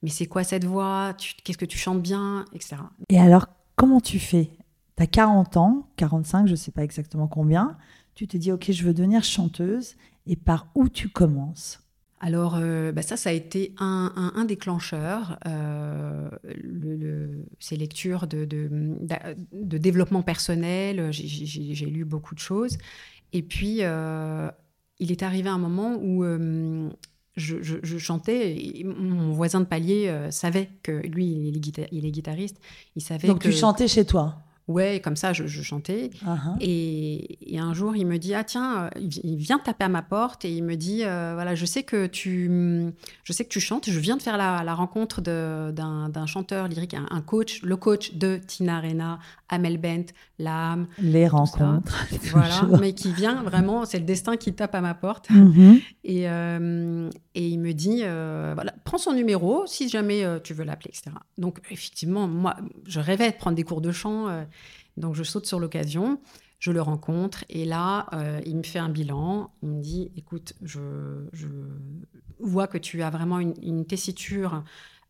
mais 0.04 0.10
c'est 0.10 0.26
quoi 0.26 0.44
cette 0.44 0.66
voix? 0.66 1.16
Qu'est-ce 1.44 1.58
que 1.58 1.66
tu 1.66 1.78
chantes 1.78 2.02
bien 2.02 2.46
etc. 2.54 2.76
Et 3.10 3.20
alors, 3.20 3.48
comment 3.76 4.02
tu 4.02 4.20
fais? 4.20 4.52
Tu 4.98 5.04
as 5.04 5.08
40 5.08 5.58
ans, 5.58 5.88
45, 5.98 6.48
je 6.48 6.52
ne 6.52 6.56
sais 6.56 6.72
pas 6.72 6.84
exactement 6.84 7.28
combien. 7.28 7.78
Tu 8.16 8.28
te 8.28 8.38
dis, 8.38 8.52
OK, 8.52 8.72
je 8.72 8.84
veux 8.84 8.94
devenir 8.94 9.24
chanteuse. 9.24 9.96
Et 10.26 10.36
par 10.36 10.68
où 10.76 10.88
tu 10.88 11.10
commences? 11.10 11.84
Alors, 12.24 12.56
euh, 12.56 12.94
bah, 12.94 13.02
ça, 13.02 13.18
ça 13.18 13.32
a 13.32 13.34
été 13.34 13.74
un, 13.80 14.46
déclencheur, 14.48 15.38
euh, 15.46 16.30
ces 17.60 17.76
lectures 17.76 18.28
de, 18.28 18.48
développement 19.52 20.22
personnel. 20.22 21.10
J'ai 21.12 21.86
lu 21.86 22.06
beaucoup 22.06 22.34
de 22.34 22.40
choses. 22.40 22.78
Et 23.34 23.42
puis, 23.42 23.80
euh, 23.82 24.50
il 25.00 25.12
est 25.12 25.22
arrivé 25.22 25.50
un 25.50 25.58
moment 25.58 25.98
où 26.02 26.24
je, 27.36 27.98
chantais. 27.98 28.56
Et 28.56 28.86
mon 28.86 29.34
voisin 29.34 29.60
de 29.60 29.66
palier 29.66 30.30
savait 30.30 30.70
que 30.82 30.94
lui, 30.94 31.26
il 31.26 31.58
est, 31.58 32.12
guitariste. 32.12 32.62
Il 32.96 33.02
savait 33.02 33.28
Donc, 33.28 33.42
tu 33.42 33.52
chantais 33.52 33.90
chez 33.90 34.06
toi? 34.06 34.38
Ouais, 34.70 35.02
comme 35.04 35.18
ça, 35.18 35.34
je, 35.34 35.46
chantais. 35.62 36.10
Uh-huh. 36.26 36.58
et, 36.62 37.60
un 37.60 37.74
jour, 37.74 37.96
il 37.96 38.06
me 38.06 38.18
dit 38.18 38.34
ah 38.34 38.44
tiens, 38.44 38.86
euh, 38.86 38.90
il 39.24 39.38
vient 39.38 39.60
taper 39.60 39.86
à 39.86 39.90
ma 39.90 40.02
porte 40.02 40.46
et 40.46 40.52
il 40.52 40.64
me 40.64 40.76
dit 40.76 41.04
euh, 41.04 41.32
voilà, 41.34 41.56
je 41.56 41.66
sais 41.66 41.84
que 41.84 42.08
tu, 42.08 42.94
je 43.24 43.34
sais 43.34 43.44
que 43.44 43.50
tu 43.50 43.60
chantes. 43.60 43.90
Je 43.90 44.00
viens 44.00 44.18
de 44.18 44.22
faire 44.22 44.38
la, 44.38 44.74
rencontre 44.74 45.22
d'un 45.22 46.26
chanteur 46.26 46.68
lyrique, 46.68 46.94
un, 46.94 47.22
coach, 47.22 47.62
le 47.62 47.76
coach 47.76 48.16
de 48.16 48.40
Tina 48.46 48.78
Arena, 48.78 49.20
Amel 49.50 49.78
Bent, 49.78 50.06
l'âme. 50.40 50.88
Les 50.98 51.28
rencontres. 51.28 52.06
Voilà, 52.32 52.64
mais 52.80 52.94
qui 52.94 53.14
vient 53.14 53.44
vraiment, 53.44 53.86
c'est 53.86 54.00
le 54.00 54.06
destin 54.06 54.38
qui 54.38 54.54
tape 54.54 54.74
à 54.76 54.82
ma 54.82 54.94
porte. 54.94 55.30
Mm-hmm. 55.30 55.82
Et, 56.06 56.30
euh, 56.30 57.10
et 57.36 57.48
il 57.48 57.60
me 57.60 57.74
dit 57.74 58.00
voilà, 58.00 58.74
prends 58.86 58.98
son 58.98 59.14
numéro 59.14 59.66
si 59.68 59.90
jamais 59.90 60.26
tu 60.44 60.54
veux 60.54 60.64
l'appeler, 60.64 60.90
etc. 60.90 61.12
Donc 61.38 61.60
effectivement, 61.70 62.28
moi, 62.28 62.56
je 62.86 63.00
rêvais 63.00 63.32
de 63.32 63.36
prendre 63.36 63.56
des 63.56 63.64
cours 63.64 63.82
de 63.82 63.92
chant. 63.92 64.46
Donc 64.98 65.16
je 65.16 65.24
saute 65.24 65.46
sur 65.46 65.60
l'occasion, 65.60 66.20
je 66.64 66.72
le 66.72 66.82
rencontre 66.82 67.44
et 67.50 67.66
là, 67.66 68.08
euh, 68.14 68.40
il 68.46 68.56
me 68.56 68.64
fait 68.64 68.80
un 68.80 68.88
bilan. 68.88 69.52
Il 69.64 69.70
me 69.70 69.82
dit, 69.82 70.12
écoute, 70.16 70.54
je, 70.62 70.80
vois 72.40 72.68
que 72.68 72.78
tu 72.78 73.02
as 73.02 73.10
vraiment 73.10 73.40
une, 73.40 73.86
tessiture 73.86 74.64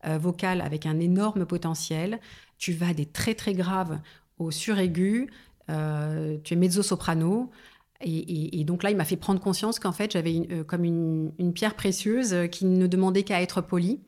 euh, 0.04 0.18
vocale 0.18 0.60
avec 0.60 0.84
un 0.84 0.98
énorme 0.98 1.46
potentiel. 1.46 2.18
Tu 2.58 2.72
vas 2.72 2.92
des 2.92 3.06
très 3.06 3.34
très 3.34 3.54
graves 3.54 4.00
au 4.40 4.50
suraigu. 4.50 5.30
Euh, 5.70 6.38
tu 6.42 6.54
es 6.54 6.56
mezzo-soprano. 6.56 7.52
Et, 8.00 8.64
donc 8.64 8.82
là, 8.82 8.90
il 8.90 8.96
m'a 8.96 9.04
fait 9.04 9.16
prendre 9.16 9.40
conscience 9.40 9.78
qu'en 9.78 9.92
fait, 9.92 10.10
j'avais 10.10 10.64
comme 10.66 10.84
une, 10.84 11.52
pierre 11.54 11.76
précieuse 11.76 12.34
qui 12.50 12.64
ne 12.64 12.88
demandait 12.88 13.22
qu'à 13.22 13.40
être 13.40 13.60
polie. 13.60 14.00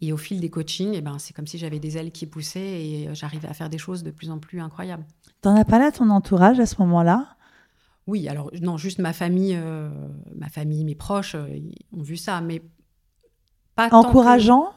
Et 0.00 0.10
au 0.14 0.16
fil 0.16 0.40
des 0.40 0.48
coachings, 0.48 0.94
eh 0.94 1.02
ben, 1.02 1.18
c'est 1.18 1.36
comme 1.36 1.46
si 1.46 1.58
j'avais 1.58 1.80
des 1.80 1.98
ailes 1.98 2.12
qui 2.12 2.24
poussaient 2.24 2.82
et 2.82 3.14
j'arrivais 3.14 3.48
à 3.48 3.52
faire 3.52 3.68
des 3.68 3.78
choses 3.78 4.02
de 4.02 4.10
plus 4.10 4.30
en 4.30 4.38
plus 4.38 4.60
incroyables. 4.60 5.04
T'en 5.44 5.56
as 5.56 5.66
parlé 5.66 5.84
à 5.84 5.92
ton 5.92 6.08
entourage 6.08 6.58
à 6.58 6.64
ce 6.64 6.76
moment-là? 6.78 7.36
Oui, 8.06 8.28
alors 8.28 8.50
non, 8.62 8.78
juste 8.78 8.98
ma 8.98 9.12
famille, 9.12 9.54
euh, 9.54 9.90
ma 10.34 10.48
famille, 10.48 10.86
mes 10.86 10.94
proches 10.94 11.34
euh, 11.34 11.60
ont 11.92 12.00
vu 12.00 12.16
ça, 12.16 12.40
mais 12.40 12.62
pas 13.74 13.90
encourageant 13.92 14.72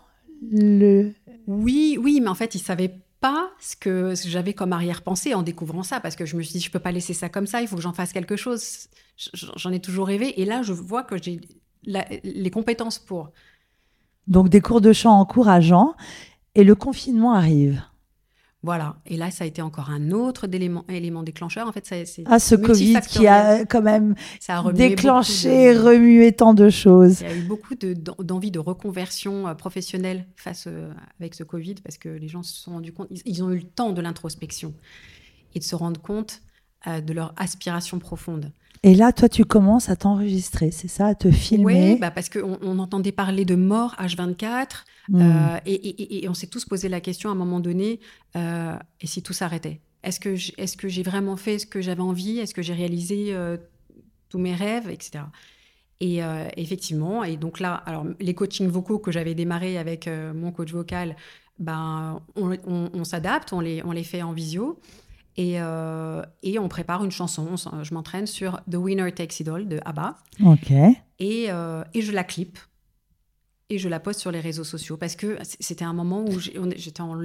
le. 0.51 1.13
Oui, 1.47 1.97
oui, 2.01 2.19
mais 2.19 2.27
en 2.27 2.35
fait, 2.35 2.53
ils 2.53 2.59
savaient 2.59 2.99
pas 3.21 3.49
ce 3.61 3.77
que, 3.77 4.13
j'avais 4.25 4.53
comme 4.53 4.73
arrière-pensée 4.73 5.33
en 5.33 5.41
découvrant 5.41 5.83
ça, 5.83 6.01
parce 6.01 6.17
que 6.17 6.25
je 6.25 6.35
me 6.35 6.41
suis 6.41 6.59
dit, 6.59 6.59
je 6.59 6.69
peux 6.69 6.79
pas 6.79 6.91
laisser 6.91 7.13
ça 7.13 7.29
comme 7.29 7.47
ça, 7.47 7.61
il 7.61 7.69
faut 7.69 7.77
que 7.77 7.81
j'en 7.81 7.93
fasse 7.93 8.11
quelque 8.11 8.35
chose. 8.35 8.89
J'en 9.33 9.71
ai 9.71 9.79
toujours 9.79 10.07
rêvé, 10.07 10.41
et 10.41 10.43
là, 10.43 10.63
je 10.63 10.73
vois 10.73 11.03
que 11.03 11.15
j'ai 11.15 11.39
les 11.85 12.51
compétences 12.51 12.99
pour. 12.99 13.31
Donc 14.27 14.49
des 14.49 14.59
cours 14.59 14.81
de 14.81 14.91
chant 14.91 15.17
encourageants 15.17 15.95
et 16.55 16.65
le 16.65 16.75
confinement 16.75 17.31
arrive. 17.31 17.81
Voilà. 18.67 18.97
Et 19.05 19.15
là, 19.15 19.31
ça 19.31 19.45
a 19.45 19.47
été 19.47 19.61
encore 19.61 19.91
un 19.91 20.11
autre 20.11 20.53
élément, 20.53 20.83
élément 20.89 21.23
déclencheur. 21.23 21.69
En 21.69 21.71
fait, 21.71 21.85
c'est 21.85 22.03
ah, 22.25 22.37
ce 22.37 22.53
Covid 22.53 22.99
qui 23.07 23.25
a 23.25 23.63
quand 23.63 23.81
même 23.81 24.13
ça 24.41 24.59
a 24.59 24.73
déclenché, 24.73 25.71
remué 25.71 26.33
tant 26.33 26.53
de 26.53 26.69
choses. 26.69 27.21
Il 27.21 27.27
y 27.27 27.31
a 27.31 27.35
eu 27.37 27.43
beaucoup 27.43 27.75
d'envie 27.75 28.51
de, 28.51 28.59
reconversion 28.59 29.47
euh, 29.47 29.53
professionnelle 29.53 30.25
face 30.35 30.65
euh, 30.67 30.91
avec 31.21 31.33
ce 31.33 31.45
Covid 31.45 31.75
parce 31.75 31.97
que 31.97 32.09
les 32.09 32.27
gens 32.27 32.43
se 32.43 32.55
sont 32.55 32.71
rendus 32.71 32.91
compte, 32.91 33.07
ils, 33.23 33.41
ont 33.41 33.51
eu 33.51 33.59
le 33.59 33.63
temps 33.63 33.93
de 33.93 34.01
l'introspection 34.01 34.73
et 35.55 35.59
de 35.59 35.63
se 35.63 35.75
rendre 35.75 36.01
compte 36.01 36.41
euh, 36.87 36.99
de 36.99 37.13
leur 37.13 37.33
aspiration 37.37 37.99
profonde. 37.99 38.51
Et 38.87 38.95
là, 38.95 39.11
toi, 39.11 39.27
tu 39.27 39.43
commences 39.43 39.89
à 39.89 39.97
t'enregistrer, 39.97 40.71
c'est 40.71 40.87
ça, 40.87 41.07
à 41.07 41.15
te 41.15 41.29
filmer 41.29 41.65
Oui, 41.65 41.95
bah 41.99 42.09
parce 42.09 42.29
qu'on 42.29 42.57
on 42.61 42.79
entendait 42.79 43.11
parler 43.11 43.43
de 43.43 43.55
mort 43.55 43.97
H24, 43.99 44.67
hmm. 45.09 45.21
euh, 45.21 45.59
et, 45.65 46.25
on 46.29 46.33
s'est 46.33 46.47
tous 46.47 46.63
posé 46.63 46.87
la 46.87 47.01
question 47.01 47.27
à 47.27 47.33
un 47.33 47.35
moment 47.35 47.59
donné, 47.59 47.99
euh, 48.37 48.77
et 49.01 49.07
si 49.07 49.21
tout 49.21 49.33
s'arrêtait? 49.33 49.81
Est-ce 50.03 50.21
que 50.77 50.87
j'ai 50.87 51.03
vraiment 51.03 51.35
fait 51.35 51.59
ce 51.59 51.65
que 51.65 51.81
j'avais 51.81 52.01
envie? 52.01 52.39
Est-ce 52.39 52.53
que 52.53 52.61
j'ai 52.61 52.73
réalisé 52.73 53.33
euh, 53.33 53.57
tous 54.29 54.39
mes 54.39 54.55
rêves, 54.55 54.89
etc. 54.89 55.25
Et 55.99 56.19
effectivement, 56.55 57.23
et 57.23 57.37
donc 57.37 57.59
là, 57.59 57.73
alors 57.73 58.05
les 58.19 58.35
coachings 58.35 58.69
vocaux 58.69 58.99
que 58.99 59.11
j'avais 59.11 59.33
démarré 59.33 59.79
avec 59.79 60.07
mon 60.07 60.51
coach 60.51 60.71
vocal, 60.71 61.15
ben, 61.57 62.21
on, 62.35 63.03
s'adapte, 63.03 63.51
on 63.51 63.59
les, 63.59 63.83
on 63.83 63.91
les 63.91 64.03
fait 64.03 64.21
en 64.21 64.31
visio. 64.31 64.79
Euh, 65.39 66.23
et, 66.41 66.57
on 66.59 66.67
prépare 66.67 67.03
une 67.03 67.11
chanson. 67.11 67.55
Je 67.83 67.93
m'entraîne 67.93 68.27
sur 68.27 68.61
The 68.69 68.75
Winner 68.75 69.11
Takes 69.11 69.39
It 69.39 69.47
All 69.47 69.67
de 69.67 69.79
ABBA. 69.85 70.17
Ok. 70.43 70.71
Et, 71.19 71.45
euh, 71.49 71.83
et 71.93 72.01
je 72.01 72.11
la 72.11 72.23
clip 72.23 72.57
et 73.69 73.77
je 73.77 73.89
la 73.89 73.99
poste 73.99 74.19
sur 74.19 74.31
les 74.31 74.39
réseaux 74.39 74.63
sociaux 74.63 74.97
parce 74.97 75.15
que 75.15 75.37
c'était 75.41 75.85
un 75.85 75.93
moment 75.93 76.23
où 76.23 76.39
j'étais 76.39 77.01
en, 77.01 77.19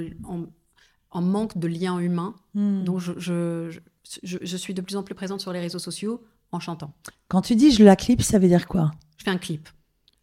en, 1.10 1.22
manque 1.22 1.56
de 1.56 1.68
liens 1.68 1.98
humains. 1.98 2.34
Hmm. 2.54 2.84
Donc 2.84 3.00
je, 3.00 3.12
je, 3.18 3.78
je, 4.22 4.56
suis 4.56 4.74
de 4.74 4.80
plus 4.80 4.96
en 4.96 5.02
plus 5.02 5.14
présente 5.14 5.40
sur 5.40 5.52
les 5.52 5.60
réseaux 5.60 5.78
sociaux 5.78 6.22
en 6.50 6.60
chantant. 6.60 6.92
Quand 7.28 7.42
tu 7.42 7.54
dis 7.54 7.70
je 7.70 7.84
la 7.84 7.96
clip, 7.96 8.22
ça 8.22 8.38
veut 8.38 8.48
dire 8.48 8.66
quoi? 8.66 8.90
Je 9.16 9.24
fais 9.24 9.30
un 9.30 9.38
clip. 9.38 9.68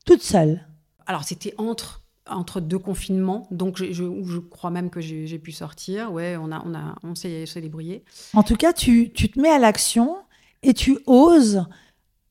Toute 0.05 0.21
seule? 0.21 0.67
Alors 1.05 1.23
c'était 1.23 1.53
entre 1.57 2.03
entre 2.31 2.61
deux 2.61 2.79
confinements, 2.79 3.47
donc 3.51 3.77
je, 3.77 3.91
je, 3.91 4.37
crois 4.39 4.71
même 4.71 4.89
que 4.89 5.01
j'ai 5.01 5.39
pu 5.39 5.51
sortir. 5.51 6.11
Ouais, 6.11 6.37
on 6.37 6.51
a, 6.51 6.63
on 6.65 6.73
a, 6.73 6.95
on 7.03 7.15
s'est 7.15 7.45
débrouillé. 7.55 8.03
En 8.33 8.43
tout 8.43 8.55
cas, 8.55 8.73
tu, 8.73 9.11
tu 9.11 9.29
te 9.29 9.39
mets 9.39 9.49
à 9.49 9.59
l'action 9.59 10.17
et 10.63 10.73
tu 10.73 10.97
oses 11.05 11.65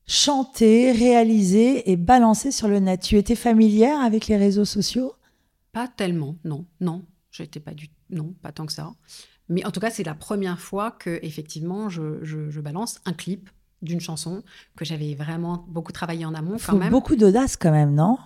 chanter, 0.05 0.91
réaliser 0.91 1.91
et 1.91 1.95
balancer 1.95 2.51
sur 2.51 2.67
le 2.67 2.79
net. 2.79 3.01
Tu 3.01 3.17
étais 3.17 3.35
familière 3.35 3.99
avec 4.01 4.27
les 4.27 4.37
réseaux 4.37 4.65
sociaux? 4.65 5.13
Pas 5.71 5.87
tellement, 5.87 6.35
non, 6.43 6.65
non. 6.81 7.05
J'étais 7.31 7.59
pas 7.59 7.73
du, 7.73 7.89
non, 8.09 8.33
pas 8.41 8.51
tant 8.51 8.65
que 8.65 8.73
ça. 8.73 8.91
Mais 9.49 9.63
en 9.65 9.71
tout 9.71 9.79
cas, 9.79 9.91
c'est 9.91 10.03
la 10.03 10.15
première 10.15 10.59
fois 10.59 10.91
que 10.91 11.19
effectivement, 11.21 11.89
je, 11.89 12.23
je 12.23 12.59
balance 12.59 12.99
un 13.05 13.13
clip 13.13 13.49
d'une 13.81 14.01
chanson 14.01 14.43
que 14.75 14.85
j'avais 14.85 15.15
vraiment 15.15 15.65
beaucoup 15.67 15.91
travaillé 15.91 16.25
en 16.25 16.33
amont 16.33 16.57
quand 16.63 16.75
même. 16.75 16.91
Beaucoup 16.91 17.15
d'audace 17.15 17.55
quand 17.55 17.71
même, 17.71 17.93
non? 17.93 18.17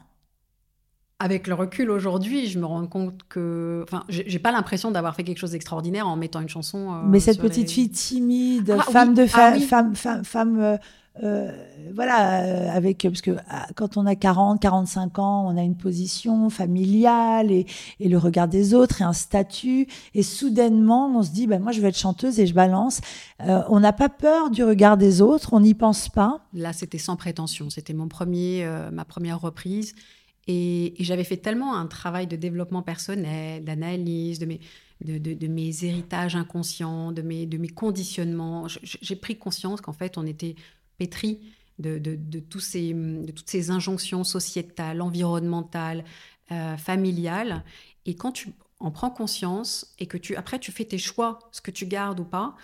Avec 1.24 1.48
le 1.48 1.54
recul 1.54 1.90
aujourd'hui, 1.90 2.48
je 2.48 2.60
me 2.60 2.66
rends 2.66 2.86
compte 2.86 3.22
que, 3.30 3.82
enfin, 3.88 4.04
j'ai 4.10 4.40
pas 4.40 4.52
l'impression 4.52 4.92
d'avoir 4.92 5.16
fait 5.16 5.24
quelque 5.24 5.38
chose 5.38 5.52
d'extraordinaire 5.52 6.06
en 6.06 6.18
mettant 6.18 6.42
une 6.42 6.50
chanson. 6.50 6.92
Euh, 6.92 6.98
Mais 7.06 7.22
cette 7.22 7.40
petite 7.40 7.72
fille 7.72 7.90
timide, 7.90 8.76
ah 8.78 8.84
femme 8.92 9.14
de 9.14 9.24
ah 9.34 9.54
femme, 9.58 9.96
femme, 9.96 10.26
femme, 10.26 10.60
euh, 10.60 10.78
euh, 11.24 11.50
voilà, 11.96 12.74
avec 12.74 13.04
parce 13.04 13.22
que 13.22 13.38
ah, 13.50 13.68
quand 13.76 13.96
on 13.96 14.06
a 14.06 14.16
40, 14.16 14.62
45 14.62 15.18
ans, 15.20 15.46
on 15.48 15.56
a 15.56 15.62
une 15.62 15.78
position 15.78 16.50
familiale 16.50 17.54
et, 17.54 17.68
et, 18.02 18.10
le 18.10 18.18
regard 18.18 18.50
des 18.50 18.74
autres 18.74 19.00
et 19.00 19.06
un 19.06 19.14
statut. 19.14 19.88
Et 20.14 20.24
soudainement, 20.24 21.08
on 21.08 21.24
se 21.24 21.32
dit, 21.32 21.48
ben 21.48 21.62
moi, 21.62 21.72
je 21.72 21.80
veux 21.80 21.88
être 21.88 21.98
chanteuse 21.98 22.38
et 22.42 22.48
je 22.48 22.54
balance. 22.54 23.00
on 23.40 23.80
n'a 23.80 23.94
pas 23.94 24.10
peur 24.10 24.50
du 24.50 24.62
regard 24.62 24.98
des 24.98 25.22
autres, 25.22 25.54
on 25.54 25.62
n'y 25.62 25.74
pense 25.74 26.10
pas. 26.10 26.42
Là, 26.54 26.74
c'était 26.74 26.98
sans 26.98 27.16
prétention. 27.16 27.70
C'était 27.70 27.94
mon 27.94 28.10
premier, 28.10 28.68
ma 28.92 29.06
première 29.06 29.40
reprise. 29.40 29.96
Et, 30.48 30.94
j'avais 31.00 31.24
fait 31.24 31.38
tellement 31.38 31.76
un 31.76 31.88
travail 31.88 32.28
de 32.28 32.36
développement 32.36 32.82
personnel, 32.82 33.64
d'analyse, 33.64 34.40
de 34.40 34.46
mes, 35.48 35.86
héritages 35.86 36.36
inconscients, 36.36 37.12
de 37.12 37.22
mes, 37.22 37.68
conditionnements. 37.70 38.68
J'ai 38.68 39.16
pris 39.16 39.38
conscience 39.38 39.82
qu'en 39.82 39.94
fait, 39.94 40.18
on 40.18 40.26
était 40.26 40.56
pétri 40.98 41.40
de, 41.80 42.40
toutes 42.50 42.62
ces 42.62 43.72
injonctions 43.72 44.24
sociétales, 44.24 45.02
environnementales, 45.02 46.04
euh, 46.52 46.78
familiales. 46.78 47.64
Et 48.06 48.16
quand 48.16 48.34
tu 48.34 48.50
en 48.80 48.92
prends 48.92 49.10
conscience 49.10 49.94
et 49.98 50.08
que 50.08 50.18
tu, 50.18 50.36
après, 50.36 50.60
tu 50.60 50.72
fais 50.74 50.84
tes 50.84 50.98
choix, 50.98 51.40
ce 51.52 51.62
que 51.62 51.72
tu 51.72 51.86
gardes 51.86 52.20
ou 52.20 52.26
pas, 52.26 52.56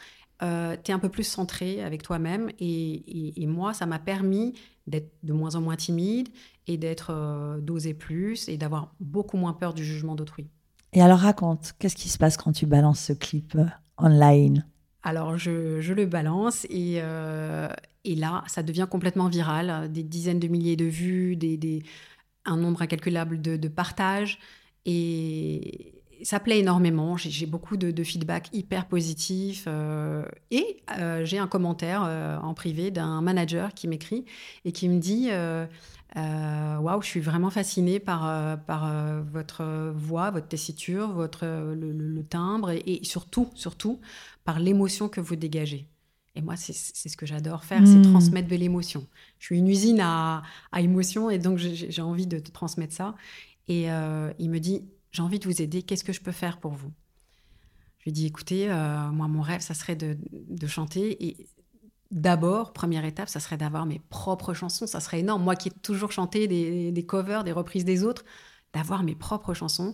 euh, 0.41 0.75
tu 0.83 0.91
es 0.91 0.93
un 0.93 0.99
peu 0.99 1.09
plus 1.09 1.23
centré 1.23 1.81
avec 1.81 2.03
toi-même. 2.03 2.51
Et, 2.59 3.45
moi, 3.47 3.73
ça 3.73 3.85
m'a 3.85 3.99
permis 3.99 4.53
d'être 4.87 5.11
de 5.23 5.33
moins 5.33 5.55
en 5.55 5.61
moins 5.61 5.75
timide 5.75 6.29
et 6.69 6.77
d'être 6.77 7.09
euh, 7.09 7.59
d'oser 7.59 7.95
plus 7.95 8.47
et 8.47 8.55
d'avoir 8.55 8.93
beaucoup 8.99 9.37
moins 9.37 9.53
peur 9.53 9.73
du 9.73 9.83
jugement 9.83 10.15
d'autrui. 10.15 10.47
Et 10.93 11.01
alors 11.01 11.19
raconte, 11.19 11.73
qu'est-ce 11.79 11.95
qui 11.95 12.09
se 12.09 12.17
passe 12.19 12.37
quand 12.37 12.51
tu 12.51 12.67
balances 12.67 13.01
ce 13.01 13.13
clip 13.13 13.55
euh, 13.55 13.65
online? 13.97 14.65
Alors 15.01 15.37
je, 15.37 15.81
je, 15.81 15.93
le 15.93 16.05
balance 16.05 16.65
et, 16.69 16.99
euh, 17.01 17.69
et, 18.03 18.15
là, 18.15 18.43
ça 18.47 18.61
devient 18.61 18.87
complètement 18.89 19.29
viral, 19.29 19.91
des 19.91 20.03
dizaines 20.03 20.39
de 20.39 20.47
milliers 20.47 20.75
de 20.75 20.85
vues, 20.85 21.35
des, 21.35 21.57
des 21.57 21.83
un 22.45 22.57
nombre 22.57 22.83
incalculable 22.83 23.41
de, 23.41 23.57
de 23.57 23.67
partages. 23.67 24.37
Et 24.85 26.03
ça 26.21 26.39
plaît 26.39 26.59
énormément. 26.59 27.17
J'ai 27.17 27.45
beaucoup 27.45 27.77
de, 27.77 28.03
feedback 28.03 28.49
hyper 28.53 28.87
positif. 28.87 29.65
Euh, 29.67 30.25
et 30.51 30.83
euh, 30.99 31.25
j'ai 31.25 31.39
un 31.39 31.47
commentaire 31.47 32.01
en 32.43 32.53
privé 32.53 32.91
d'un 32.91 33.21
manager 33.21 33.73
qui 33.73 33.87
m'écrit 33.87 34.25
et 34.65 34.71
qui 34.71 34.89
me 34.89 34.99
dit 34.99 35.29
Waouh, 36.15 37.01
je 37.01 37.07
suis 37.07 37.19
vraiment 37.19 37.49
fascinée 37.49 37.99
par, 37.99 38.63
par 38.65 39.23
votre 39.23 39.91
voix, 39.95 40.31
votre 40.31 40.47
tessiture, 40.47 41.11
votre, 41.11 41.45
le, 41.45 42.23
timbre 42.23 42.71
et, 42.71 42.99
surtout, 43.03 43.49
surtout 43.53 43.99
par 44.43 44.59
l'émotion 44.59 45.07
que 45.07 45.21
vous 45.21 45.35
dégagez. 45.35 45.87
Et 46.35 46.41
moi, 46.41 46.55
c'est 46.55 46.73
ce 46.73 47.17
que 47.17 47.25
j'adore 47.25 47.63
faire, 47.63 47.85
c'est 47.85 47.95
hmm. 47.95 48.11
transmettre 48.11 48.47
de 48.47 48.55
l'émotion. 48.55 49.05
Je 49.39 49.45
suis 49.45 49.57
une 49.57 49.67
usine 49.67 49.99
à, 49.99 50.43
à 50.71 50.81
émotion 50.81 51.29
et 51.29 51.37
donc 51.37 51.57
j'ai 51.57 52.01
envie 52.01 52.27
de, 52.27 52.39
de 52.39 52.49
transmettre 52.49 52.93
ça. 52.93 53.15
Et 53.67 53.87
il 54.39 54.49
me 54.49 54.59
dit 54.59 54.83
j'ai 55.11 55.21
envie 55.21 55.39
de 55.39 55.45
vous 55.45 55.61
aider, 55.61 55.83
qu'est-ce 55.83 56.03
que 56.03 56.13
je 56.13 56.21
peux 56.21 56.31
faire 56.31 56.59
pour 56.59 56.73
vous? 56.73 56.91
Je 57.99 58.05
lui 58.05 58.11
dit, 58.11 58.25
écoutez, 58.27 58.71
euh, 58.71 59.09
moi, 59.09 59.27
mon 59.27 59.41
rêve, 59.41 59.61
ça 59.61 59.73
serait 59.73 59.95
de, 59.95 60.17
chanter. 60.67 61.25
Et 61.25 61.47
d'abord, 62.11 62.73
première 62.73 63.05
étape, 63.05 63.29
ça 63.29 63.39
serait 63.39 63.57
d'avoir 63.57 63.85
mes 63.85 64.01
propres 64.09 64.53
chansons. 64.53 64.87
Ça 64.87 64.99
serait 64.99 65.19
énorme. 65.19 65.43
Moi 65.43 65.55
qui 65.55 65.69
ai 65.69 65.71
toujours 65.71 66.11
chanté 66.11 66.47
des, 66.47 67.05
covers, 67.05 67.43
des 67.43 67.51
reprises 67.51 67.85
des 67.85 68.03
autres, 68.03 68.25
d'avoir 68.73 69.03
mes 69.03 69.15
propres 69.15 69.53
chansons. 69.53 69.93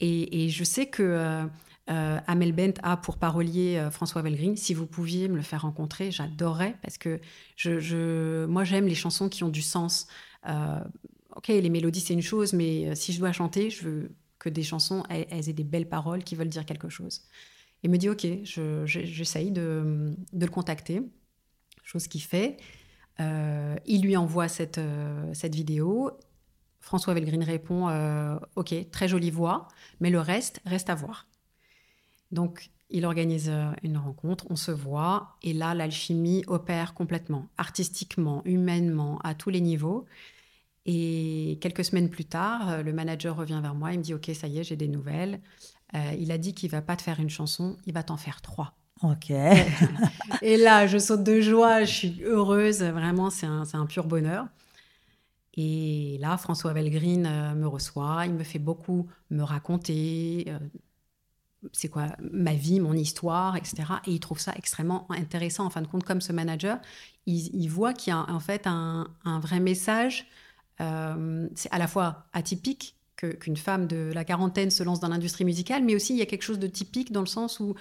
Et, 0.00 0.48
je 0.48 0.64
sais 0.64 0.86
que 0.86 1.02
euh, 1.02 1.44
euh, 1.90 2.18
Amel 2.26 2.52
Bent 2.52 2.74
a 2.82 2.96
pour 2.96 3.16
parolier 3.18 3.88
François 3.92 4.22
Velgreen. 4.22 4.56
Si 4.56 4.74
vous 4.74 4.86
pouviez 4.86 5.28
me 5.28 5.36
le 5.36 5.42
faire 5.42 5.62
rencontrer, 5.62 6.10
j'adorerais 6.10 6.76
parce 6.82 6.98
que 6.98 7.20
moi, 8.46 8.64
j'aime 8.64 8.86
les 8.86 8.94
chansons 8.94 9.28
qui 9.28 9.44
ont 9.44 9.48
du 9.48 9.62
sens. 9.62 10.08
ok, 11.36 11.48
les 11.48 11.70
mélodies, 11.70 12.00
c'est 12.00 12.14
une 12.14 12.22
chose, 12.22 12.52
mais 12.52 12.94
si 12.96 13.12
je 13.12 13.20
dois 13.20 13.32
chanter, 13.32 13.70
je 13.70 13.84
veux 13.84 14.10
que 14.42 14.48
des 14.48 14.64
chansons, 14.64 15.04
elles, 15.08 15.48
aient 15.48 15.52
des 15.52 15.64
belles 15.64 15.88
paroles 15.88 16.24
qui 16.24 16.34
veulent 16.34 16.48
dire 16.48 16.66
quelque 16.66 16.88
chose. 16.88 17.22
Il 17.84 17.90
me 17.90 17.96
dit, 17.96 18.08
OK, 18.08 18.26
j'essaye 18.84 19.52
de, 19.52 20.14
le 20.32 20.46
contacter, 20.48 21.02
chose 21.82 22.08
qu'il 22.08 22.22
fait. 22.22 22.56
Euh, 23.20 23.76
il 23.86 24.02
lui 24.02 24.16
envoie 24.16 24.48
cette, 24.48 24.78
euh, 24.78 25.32
cette 25.34 25.54
vidéo. 25.54 26.10
François 26.80 27.14
Velgreen 27.14 27.44
répond, 27.44 27.88
euh, 27.88 28.38
OK, 28.56 28.74
très 28.90 29.08
jolie 29.08 29.30
voix, 29.30 29.68
mais 30.00 30.10
le 30.10 30.20
reste 30.20 30.60
reste 30.64 30.90
à 30.90 30.94
voir. 30.94 31.28
Donc, 32.32 32.70
il 32.90 33.06
organise 33.06 33.50
une 33.82 33.96
rencontre, 33.96 34.46
on 34.50 34.56
se 34.56 34.70
voit, 34.70 35.36
et 35.42 35.54
là, 35.54 35.74
l'alchimie 35.74 36.44
opère 36.46 36.92
complètement, 36.92 37.48
artistiquement, 37.56 38.42
humainement, 38.44 39.18
à 39.20 39.34
tous 39.34 39.48
les 39.48 39.62
niveaux. 39.62 40.04
Et 40.84 41.58
quelques 41.62 41.84
semaines 41.84 42.10
plus 42.10 42.26
tard, 42.26 42.82
le 42.82 42.92
manager 42.92 43.36
revient 43.36 43.60
vers 43.62 43.74
moi, 43.74 43.92
il 43.92 43.98
me 43.98 44.02
dit 44.02 44.12
Ok, 44.12 44.30
ça 44.34 44.46
y 44.46 44.58
est, 44.58 44.64
j'ai 44.64 44.76
des 44.76 44.88
nouvelles. 44.88 45.40
Il 46.18 46.32
a 46.32 46.38
dit 46.38 46.54
qu'il 46.54 46.70
va 46.70 46.82
pas 46.82 46.96
te 46.96 47.02
faire 47.02 47.20
une 47.20 47.30
chanson, 47.30 47.78
il 47.86 47.94
va 47.94 48.02
t'en 48.02 48.16
faire 48.18 48.42
trois. 48.42 48.74
Ok. 49.02 49.30
et 50.42 50.56
là, 50.56 50.86
je 50.86 50.98
saute 50.98 51.24
de 51.24 51.40
joie, 51.40 51.84
je 51.84 51.92
suis 51.92 52.22
heureuse, 52.24 52.82
vraiment, 52.82 53.30
c'est 53.30 53.46
un, 53.46 53.86
pur 53.86 54.06
bonheur. 54.06 54.46
Et 55.54 56.16
là, 56.20 56.36
François 56.38 56.72
Velgreen 56.72 57.26
euh, 57.26 57.54
me 57.54 57.66
reçoit, 57.66 58.24
il 58.26 58.34
me 58.34 58.44
fait 58.44 58.58
beaucoup 58.58 59.08
me 59.30 59.42
raconter 59.42 60.52
c'est 61.72 61.88
quoi 61.88 62.08
ma 62.32 62.54
vie, 62.54 62.80
mon 62.80 62.94
histoire, 62.94 63.56
etc. 63.56 63.84
Et 64.06 64.10
il 64.10 64.18
trouve 64.20 64.40
ça 64.40 64.52
extrêmement 64.56 65.06
intéressant. 65.12 65.64
En 65.64 65.70
fin 65.70 65.80
de 65.80 65.86
compte, 65.86 66.02
comme 66.02 66.20
ce 66.20 66.32
manager, 66.32 66.78
il, 67.26 67.68
voit 67.68 67.92
qu'il 67.92 68.12
y 68.12 68.16
a 68.16 68.28
en 68.28 68.40
fait 68.40 68.66
un, 68.66 69.06
un 69.24 69.38
vrai 69.38 69.60
message 69.60 70.26
euh, 70.80 71.48
c'est 71.54 71.70
à 71.72 71.78
la 71.78 71.86
fois 71.86 72.24
atypique 72.32 72.96
qu'une 73.16 73.56
femme 73.56 73.86
de 73.86 74.10
la 74.12 74.24
quarantaine 74.24 74.70
se 74.70 74.82
lance 74.82 74.98
dans 74.98 75.08
l'industrie 75.08 75.44
musicale, 75.44 75.84
mais 75.84 75.94
aussi 75.94 76.12
il 76.12 76.18
y 76.18 76.22
a 76.22 76.26
quelque 76.26 76.42
chose 76.42 76.58
de 76.58 76.66
typique 76.66 77.12
dans 77.12 77.20
le 77.20 77.26
sens 77.26 77.60
où, 77.60 77.74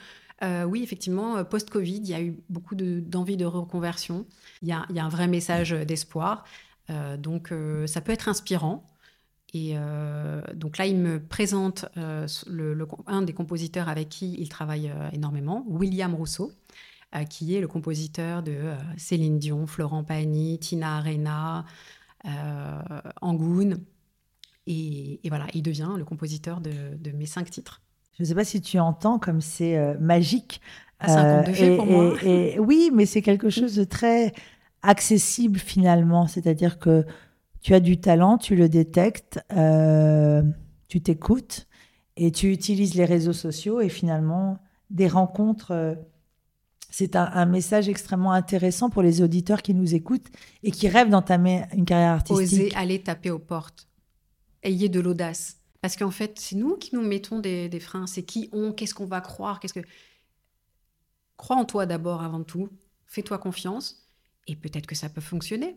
euh, 0.44 0.64
oui, 0.64 0.84
effectivement, 0.84 1.38
euh, 1.38 1.44
post-Covid, 1.44 1.98
il 1.98 2.08
y 2.08 2.14
a 2.14 2.22
eu 2.22 2.38
beaucoup 2.50 2.76
d'envie 2.76 3.38
de, 3.38 3.46
reconversion. 3.46 4.26
Il 4.62 4.68
y, 4.68 4.72
a, 4.72 4.86
un 4.90 5.10
vrai 5.10 5.28
message 5.28 5.72
d'espoir. 5.72 6.46
donc, 7.20 7.54
ça 7.86 8.02
peut 8.02 8.12
être 8.12 8.28
inspirant. 8.28 8.86
Et 9.54 9.76
donc 10.54 10.78
là, 10.78 10.86
il 10.86 10.98
me 10.98 11.20
présente 11.20 11.86
un 11.96 13.22
des 13.22 13.34
compositeurs 13.34 13.90
avec 13.90 14.10
qui 14.10 14.36
il 14.40 14.50
travaille 14.50 14.92
énormément, 15.14 15.66
William 15.68 16.14
Rousseau, 16.16 16.52
qui 17.30 17.56
est 17.56 17.62
le 17.62 17.68
compositeur 17.68 18.44
de 18.44 18.74
Céline 18.98 19.40
Dion, 19.40 19.68
Florent 19.68 20.04
Pagny, 20.04 20.60
Tina 20.60 20.98
Arena, 20.98 21.66
euh, 22.26 23.02
Angoun. 23.22 23.84
Et, 24.68 25.20
voilà, 25.28 25.48
il 25.54 25.64
devient 25.64 25.90
le 25.98 26.06
compositeur 26.06 26.62
de, 26.62 27.12
mes 27.14 27.26
cinq 27.26 27.50
titres. 27.50 27.82
Je 28.18 28.24
ne 28.24 28.28
sais 28.28 28.36
pas 28.36 28.44
si 28.44 28.62
tu 28.62 28.80
entends 28.80 29.20
comme 29.20 29.42
c'est 29.42 29.78
euh, 29.78 29.98
magique. 30.00 30.62
Un 31.00 31.44
conte 31.44 31.56
de 31.56 31.64
euh, 31.64 31.76
pour 31.78 31.86
moi. 31.86 32.16
Et, 32.24 32.60
oui, 32.60 32.92
mais 32.94 33.06
c'est 33.06 33.22
quelque 33.22 33.50
chose 33.50 33.76
de 33.76 33.84
très 33.84 34.34
accessible 34.84 35.60
finalement. 35.60 36.28
C'est-à-dire 36.28 36.80
que 36.80 37.06
tu 37.62 37.74
as 37.74 37.80
du 37.80 38.00
talent, 38.00 38.38
tu 38.38 38.56
le 38.56 38.70
détectes, 38.70 39.40
tu 40.88 41.02
t'écoutes 41.02 41.68
et 42.18 42.32
tu 42.32 42.52
utilises 42.52 42.96
les 42.96 43.06
réseaux 43.06 43.34
sociaux 43.34 43.82
et 43.82 43.90
finalement 43.90 44.60
des 44.90 45.08
rencontres 45.08 45.96
c'est 46.92 47.16
un, 47.16 47.46
message 47.46 47.88
extrêmement 47.88 48.34
intéressant 48.34 48.90
pour 48.90 49.02
les 49.02 49.22
auditeurs 49.22 49.62
qui 49.62 49.74
nous 49.74 49.96
écoutent 49.96 50.28
et 50.62 50.72
qui 50.72 50.90
rêvent 50.90 51.10
d'entamer 51.10 51.64
une 51.74 51.86
carrière 51.86 52.12
artistique. 52.12 52.60
Osez 52.60 52.76
aller 52.76 53.02
taper 53.02 53.32
aux 53.32 53.40
portes. 53.40 53.88
Ayez 54.62 54.90
de 54.90 55.00
l'audace. 55.00 55.61
Parce 55.82 55.96
qu'en 55.96 56.12
fait, 56.12 56.40
c'est 56.40 56.56
nous 56.56 56.78
qui 56.78 56.96
nous 56.96 57.02
mettons 57.02 57.40
des, 57.40 57.80
freins. 57.80 58.08
C'est 58.08 58.24
qui 58.24 58.50
on, 58.54 58.72
qu'est-ce 58.72 58.94
qu'on 58.94 59.06
va 59.06 59.22
croire, 59.22 59.60
qu'est-ce 59.60 59.74
que. 59.74 59.86
Crois 61.38 61.56
en 61.56 61.66
toi 61.66 61.86
d'abord 61.88 62.22
avant 62.22 62.44
tout. 62.44 62.70
Fais-toi 63.08 63.40
confiance 63.40 64.08
et 64.48 64.56
peut-être 64.56 64.86
que 64.86 64.96
ça 64.96 65.10
peut 65.10 65.22
fonctionner. 65.22 65.76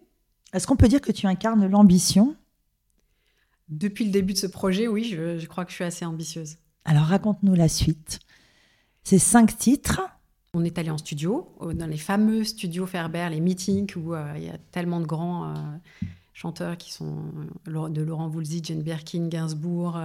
Est-ce 0.53 0.67
qu'on 0.67 0.77
peut 0.77 0.89
dire 0.89 1.01
que 1.01 1.11
tu 1.11 1.27
incarnes 1.27 1.67
l'ambition? 1.67 2.37
Depuis 3.69 4.05
le 4.05 4.11
début 4.11 4.35
de 4.35 4.39
ce 4.39 4.47
projet, 4.47 4.89
oui, 4.89 5.05
je, 5.05 5.39
je 5.39 5.47
crois 5.47 5.65
que 5.65 5.71
je 5.71 5.77
suis 5.77 5.85
assez 5.85 6.05
ambitieuse. 6.05 6.59
Alors 6.85 7.05
raconte-nous 7.05 7.55
la 7.55 7.69
suite. 7.69 8.21
Ces 9.05 9.19
cinq 9.19 9.57
titres, 9.57 10.03
on 10.53 10.65
est 10.65 10.79
allé 10.79 10.91
en 10.91 10.99
studio, 10.99 11.57
dans 11.75 11.87
les 11.87 11.97
fameux 11.97 12.45
studios 12.45 12.87
Ferber, 12.87 13.29
les 13.31 13.41
meetings 13.41 13.95
où 13.97 14.15
euh, 14.15 14.33
il 14.37 14.45
y 14.45 14.49
a 14.49 14.59
tellement 14.71 15.01
de 15.01 15.07
grands 15.07 15.49
euh, 15.49 16.07
chanteurs 16.35 16.77
qui 16.77 16.93
sont 16.93 17.17
euh, 17.69 17.89
de 17.89 18.03
Laurent 18.03 18.29
Voulzy, 18.29 18.61
Jane 18.63 18.83
Birkin, 18.83 19.29
Gainsbourg, 19.29 19.99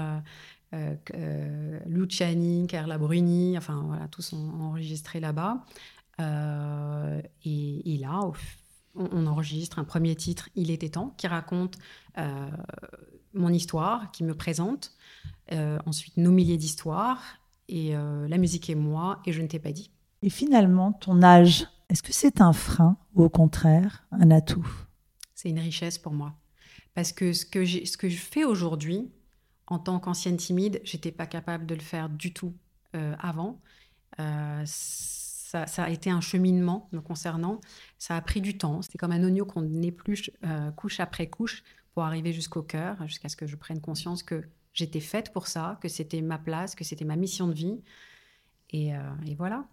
Luciani, 1.88 2.68
Carla 2.68 2.98
Bruni, 2.98 3.58
enfin 3.58 3.84
voilà, 3.86 4.08
tous 4.08 4.22
sont 4.22 4.50
enregistrés 4.62 5.20
là-bas. 5.20 5.66
Et, 6.20 7.98
là, 8.00 8.22
on, 8.96 9.26
enregistre 9.26 9.80
un 9.80 9.84
premier 9.84 10.16
titre, 10.16 10.50
Il 10.56 10.70
était 10.70 10.90
temps, 10.90 11.14
qui 11.18 11.28
raconte 11.28 11.78
mon 13.34 13.50
histoire, 13.50 14.12
qui 14.12 14.24
me 14.24 14.36
présente. 14.36 14.92
ensuite, 15.86 16.18
nos 16.18 16.32
milliers 16.32 16.58
d'histoires 16.58 17.24
et 17.68 17.94
la 17.94 18.38
musique 18.38 18.70
et 18.70 18.76
moi, 18.76 19.22
et 19.26 19.34
je 19.34 19.42
ne 19.42 19.48
t'ai 19.48 19.60
pas 19.60 19.72
dit. 19.72 19.90
Et 20.22 20.30
finalement, 20.30 20.92
ton 20.92 21.24
âge, 21.24 21.68
est-ce 21.90 22.04
que 22.04 22.14
c'est 22.14 22.42
un 22.42 22.54
frein 22.54 22.98
ou 23.16 23.24
au 23.24 23.30
contraire 23.30 24.06
un 24.12 24.30
atout? 24.30 24.68
C'est 25.40 25.50
une 25.50 25.60
richesse 25.60 25.98
pour 25.98 26.12
moi. 26.12 26.34
Parce 26.96 27.14
que 27.14 27.32
ce 27.32 27.46
que, 27.46 27.64
je 27.64 28.18
fais 28.18 28.44
aujourd'hui, 28.44 29.10
en 29.68 29.80
tant 29.80 29.98
qu'ancienne 30.00 30.36
timide, 30.36 30.82
j'étais 30.84 31.14
pas 31.14 31.28
capable 31.28 31.66
de 31.66 31.76
le 31.76 31.82
faire 31.82 32.10
du 32.10 32.34
tout 32.34 32.54
euh, 32.94 33.16
avant. 33.20 33.62
Euh, 34.20 34.62
ça, 34.66 35.64
a 35.78 35.90
été 35.90 36.10
un 36.10 36.20
cheminement 36.20 36.90
me 36.92 37.00
concernant. 37.00 37.62
Ça 37.98 38.18
a 38.18 38.22
pris 38.22 38.42
du 38.42 38.58
temps. 38.58 38.82
C'était 38.82 38.98
comme 38.98 39.14
un 39.14 39.24
oignon 39.24 39.46
qu'on 39.46 39.82
épluche 39.82 40.30
euh, 40.44 40.72
couche 40.72 41.00
après 41.00 41.28
couche 41.28 41.64
pour 41.94 42.04
arriver 42.04 42.34
jusqu'au 42.34 42.62
cœur, 42.62 42.98
jusqu'à 43.08 43.30
ce 43.30 43.38
que 43.38 43.48
je 43.48 43.56
prenne 43.56 43.80
conscience 43.80 44.24
que 44.24 44.44
j'étais 44.74 45.00
faite 45.00 45.32
pour 45.32 45.48
ça, 45.48 45.80
que 45.82 45.88
c'était 45.88 46.22
ma 46.22 46.38
place, 46.38 46.76
que 46.76 46.84
c'était 46.84 47.06
ma 47.06 47.16
mission 47.16 47.48
de 47.48 47.54
vie. 47.54 47.80
et 48.74 48.92
voilà. 49.38 49.66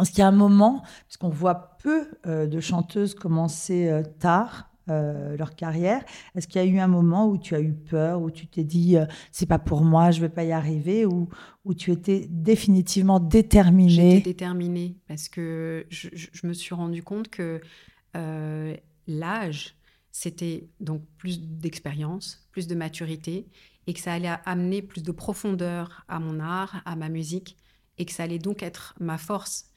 Est-ce 0.00 0.10
qu'il 0.10 0.20
y 0.20 0.22
a 0.22 0.28
un 0.28 0.32
moment, 0.32 0.80
parce 1.06 1.16
qu'on 1.18 1.28
voit 1.28 1.76
peu 1.78 2.08
euh, 2.26 2.46
de 2.46 2.60
chanteuses 2.60 3.14
commencer 3.14 3.88
euh, 3.88 4.02
tard 4.02 4.70
euh, 4.88 5.36
leur 5.36 5.54
carrière, 5.54 6.04
est-ce 6.34 6.46
qu'il 6.46 6.62
y 6.62 6.64
a 6.64 6.68
eu 6.68 6.78
un 6.78 6.88
moment 6.88 7.28
où 7.28 7.38
tu 7.38 7.54
as 7.54 7.60
eu 7.60 7.72
peur, 7.72 8.20
où 8.20 8.30
tu 8.30 8.46
t'es 8.46 8.64
dit 8.64 8.96
c'est 9.32 9.46
pas 9.46 9.58
pour 9.58 9.82
moi, 9.82 10.10
je 10.10 10.20
vais 10.20 10.28
pas 10.28 10.44
y 10.44 10.52
arriver, 10.52 11.06
ou 11.06 11.28
où 11.64 11.74
tu 11.74 11.90
étais 11.90 12.26
définitivement 12.28 13.20
déterminée? 13.20 14.16
J'étais 14.16 14.30
déterminée 14.30 14.96
parce 15.08 15.28
que 15.28 15.86
je, 15.88 16.08
je, 16.12 16.46
me 16.46 16.52
suis 16.52 16.74
rendu 16.74 17.02
compte 17.02 17.28
que 17.28 17.60
l'âge, 19.06 19.76
c'était 20.10 20.68
donc 20.80 21.02
plus 21.18 21.40
d'expérience, 21.40 22.46
plus 22.52 22.66
de 22.66 22.74
maturité, 22.74 23.48
et 23.86 23.94
que 23.94 24.00
ça 24.00 24.12
allait 24.12 24.30
amener 24.44 24.82
plus 24.82 25.02
de 25.02 25.12
profondeur 25.12 26.04
à 26.08 26.18
mon 26.18 26.40
art, 26.40 26.82
à 26.84 26.96
ma 26.96 27.08
musique, 27.08 27.56
et 27.98 28.04
que 28.04 28.12
ça 28.12 28.22
allait 28.22 28.38
donc 28.38 28.62
être 28.62 28.94
ma 29.00 29.18
force. 29.18 29.70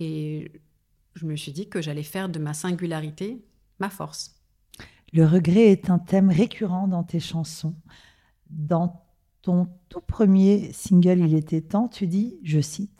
Et 0.00 0.52
je 1.14 1.26
me 1.26 1.36
suis 1.36 1.52
dit 1.52 1.68
que 1.68 1.80
j'allais 1.80 2.02
faire 2.02 2.28
de 2.28 2.38
ma 2.38 2.54
singularité 2.54 3.44
ma 3.80 3.90
force. 3.90 4.33
Le 5.14 5.24
regret 5.24 5.70
est 5.70 5.90
un 5.90 6.00
thème 6.00 6.28
récurrent 6.28 6.88
dans 6.88 7.04
tes 7.04 7.20
chansons. 7.20 7.74
Dans 8.50 9.04
ton 9.42 9.68
tout 9.88 10.00
premier 10.00 10.72
single, 10.72 11.20
Il 11.20 11.34
était 11.34 11.60
temps, 11.60 11.86
tu 11.86 12.08
dis, 12.08 12.36
je 12.42 12.60
cite, 12.60 12.90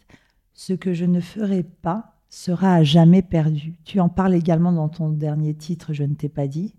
Ce 0.53 0.73
que 0.73 0.95
je 0.95 1.07
ne 1.07 1.21
ferai 1.21 1.65
pas 1.65 2.15
sera 2.31 2.75
à 2.75 2.83
jamais 2.85 3.23
perdu. 3.23 3.75
Tu 3.85 3.99
en 3.99 4.09
parles 4.09 4.35
également 4.35 4.73
dans 4.73 4.89
ton 4.89 5.09
dernier 5.09 5.55
titre, 5.55 5.93
Je 5.93 6.05
ne 6.05 6.15
t'ai 6.15 6.29
pas 6.29 6.47
dit. 6.47 6.75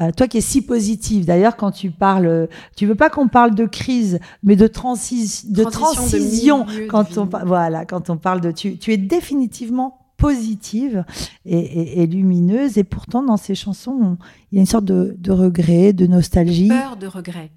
Euh, 0.00 0.10
toi 0.10 0.26
qui 0.26 0.38
es 0.38 0.40
si 0.40 0.64
positive, 0.64 1.26
d'ailleurs, 1.26 1.56
quand 1.56 1.70
tu 1.70 1.90
parles, 1.90 2.48
tu 2.74 2.86
veux 2.86 2.94
pas 2.94 3.10
qu'on 3.10 3.28
parle 3.28 3.54
de 3.54 3.66
crise, 3.66 4.20
mais 4.42 4.56
de, 4.56 4.66
transi 4.66 5.52
de 5.52 5.64
transition. 5.64 6.64
quand 6.88 7.18
on, 7.18 7.26
voilà, 7.26 7.84
quand 7.84 8.08
on 8.08 8.16
parle 8.16 8.40
de, 8.40 8.50
tu, 8.50 8.78
tu 8.78 8.92
es 8.94 8.96
définitivement 8.96 10.01
positive 10.22 11.04
et, 11.44 12.06
lumineuse. 12.06 12.78
Et 12.78 12.84
pourtant, 12.84 13.22
dans 13.22 13.36
ces 13.36 13.54
chansons, 13.54 14.16
il 14.50 14.56
y 14.56 14.58
a 14.58 14.60
une 14.60 14.66
sorte 14.66 14.84
de, 14.84 15.30
regret, 15.30 15.92
de 15.92 16.06
nostalgie. 16.06 16.68
Peur 16.68 16.96
de 16.96 17.06
regret. 17.06 17.50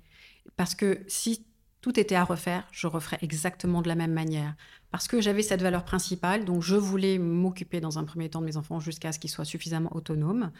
Parce 0.57 0.73
que 0.73 0.99
si 1.07 1.45
tout 1.81 1.99
était 1.99 2.15
à 2.15 2.23
refaire, 2.23 2.67
je 2.71 2.87
referais 2.87 3.19
exactement 3.21 3.81
de 3.81 3.87
la 3.87 3.95
même 3.95 4.13
manière. 4.13 4.55
Parce 4.91 5.07
que 5.07 5.21
j'avais 5.21 5.43
cette 5.43 5.61
valeur 5.61 5.83
principale, 5.83 6.45
donc 6.45 6.63
je 6.63 6.75
voulais 6.75 7.19
m'occuper 7.19 7.79
dans 7.81 7.99
un 7.99 8.03
premier 8.03 8.29
temps 8.29 8.41
de 8.41 8.45
mes 8.45 8.57
enfants 8.57 8.79
jusqu'à 8.79 9.11
ce 9.11 9.19
qu'ils 9.19 9.29
soient 9.29 9.45
suffisamment 9.45 9.95
autonomes. 9.95 10.51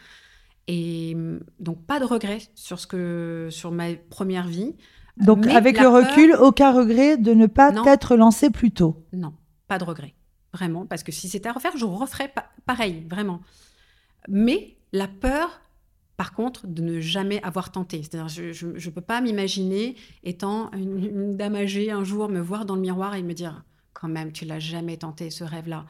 Et 0.68 1.16
donc 1.58 1.84
pas 1.86 1.98
de 1.98 2.04
regret 2.04 2.38
sur 2.54 2.78
ce 2.78 2.86
que 2.86 3.48
sur 3.50 3.72
ma 3.72 3.94
première 4.10 4.46
vie. 4.46 4.76
Donc 5.16 5.46
avec 5.46 5.80
le 5.80 5.88
recul, 5.88 6.34
aucun 6.34 6.72
regret 6.72 7.16
de 7.16 7.32
ne 7.32 7.46
pas 7.46 7.72
être 7.86 8.16
lancé 8.16 8.50
plus 8.50 8.70
tôt. 8.70 9.04
Non, 9.12 9.32
pas 9.66 9.78
de 9.78 9.84
regret 9.84 10.14
vraiment, 10.56 10.86
parce 10.86 11.02
que 11.02 11.12
si 11.12 11.28
c'était 11.28 11.48
à 11.48 11.52
refaire, 11.52 11.76
je 11.76 11.84
referais 11.84 12.32
pareil, 12.64 13.06
vraiment. 13.08 13.40
Mais 14.28 14.76
la 14.92 15.08
peur, 15.08 15.60
par 16.16 16.32
contre, 16.32 16.66
de 16.66 16.82
ne 16.82 17.00
jamais 17.00 17.42
avoir 17.42 17.70
tenté. 17.70 18.02
C'est-à-dire, 18.02 18.28
je 18.28 18.66
ne 18.66 18.90
peux 18.90 19.00
pas 19.00 19.20
m'imaginer 19.20 19.96
étant 20.24 20.70
une, 20.72 21.36
dame 21.36 21.56
âgée 21.56 21.90
un 21.90 22.04
jour, 22.04 22.28
me 22.28 22.40
voir 22.40 22.64
dans 22.64 22.74
le 22.74 22.80
miroir 22.80 23.14
et 23.14 23.22
me 23.22 23.34
dire, 23.34 23.64
quand 23.92 24.08
même, 24.08 24.32
tu 24.32 24.44
l'as 24.44 24.58
jamais 24.58 24.96
tenté, 24.96 25.30
ce 25.30 25.44
rêve-là. 25.44 25.84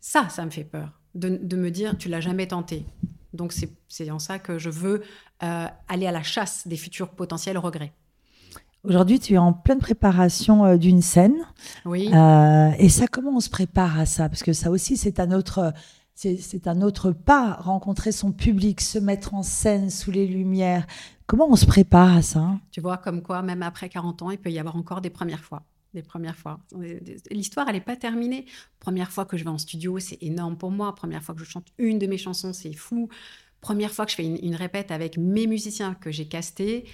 Ça, 0.00 0.28
ça 0.28 0.44
me 0.44 0.50
fait 0.50 0.64
peur, 0.64 1.00
de, 1.14 1.56
me 1.56 1.70
dire, 1.70 1.96
tu 1.96 2.08
l'as 2.08 2.20
jamais 2.20 2.46
tenté. 2.46 2.84
Donc, 3.32 3.52
c'est 3.88 4.10
en 4.10 4.18
ça 4.18 4.38
que 4.38 4.58
je 4.58 4.70
veux 4.70 5.02
euh, 5.42 5.66
aller 5.88 6.06
à 6.06 6.12
la 6.12 6.22
chasse 6.22 6.68
des 6.68 6.76
futurs 6.76 7.10
potentiels 7.10 7.58
regrets. 7.58 7.92
Aujourd'hui, 8.86 9.18
tu 9.18 9.34
es 9.34 9.38
en 9.38 9.52
pleine 9.52 9.80
préparation 9.80 10.64
euh, 10.64 10.76
d'une 10.76 11.02
scène. 11.02 11.34
Oui. 11.84 12.08
Euh, 12.14 12.70
et 12.78 12.88
ça, 12.88 13.08
comment 13.08 13.32
on 13.36 13.40
se 13.40 13.50
prépare 13.50 13.98
à 13.98 14.06
ça? 14.06 14.28
Parce 14.28 14.44
que 14.44 14.52
ça 14.52 14.70
aussi, 14.70 14.96
c'est 14.96 15.18
un 15.18 15.32
autre, 15.32 15.72
c'est 16.14 16.68
un 16.68 16.80
autre 16.82 17.10
pas, 17.10 17.54
rencontrer 17.54 18.12
son 18.12 18.30
public, 18.30 18.80
se 18.80 19.00
mettre 19.00 19.34
en 19.34 19.42
scène 19.42 19.90
sous 19.90 20.12
les 20.12 20.26
lumières. 20.26 20.86
Comment 21.26 21.48
on 21.50 21.56
se 21.56 21.66
prépare 21.66 22.16
à 22.16 22.22
ça? 22.22 22.60
Tu 22.70 22.80
vois, 22.80 22.96
comme 22.96 23.22
quoi, 23.22 23.42
même 23.42 23.62
après 23.62 23.88
40 23.88 24.22
ans, 24.22 24.30
il 24.30 24.38
peut 24.38 24.50
y 24.50 24.58
avoir 24.60 24.76
encore 24.76 25.00
des 25.00 25.10
premières 25.10 25.42
fois. 25.42 25.64
Des 25.92 26.02
premières 26.02 26.36
fois. 26.36 26.60
L'histoire, 27.30 27.68
elle 27.68 27.74
n'est 27.74 27.80
pas 27.80 27.96
terminée. 27.96 28.46
Première 28.78 29.10
fois 29.10 29.24
que 29.24 29.36
je 29.36 29.42
vais 29.42 29.50
en 29.50 29.58
studio, 29.58 29.98
c'est 29.98 30.22
énorme 30.22 30.56
pour 30.56 30.70
moi. 30.70 30.94
Première 30.94 31.24
fois 31.24 31.34
que 31.34 31.40
je 31.40 31.46
chante 31.46 31.66
une 31.78 31.98
de 31.98 32.06
mes 32.06 32.18
chansons, 32.18 32.52
c'est 32.52 32.74
fou. 32.74 33.08
Première 33.60 33.90
fois 33.90 34.04
que 34.04 34.12
je 34.12 34.16
fais 34.16 34.26
une, 34.26 34.54
répète 34.54 34.92
avec 34.92 35.18
mes 35.18 35.48
musiciens 35.48 35.94
que 35.94 36.12
j'ai 36.12 36.28
castés, 36.28 36.84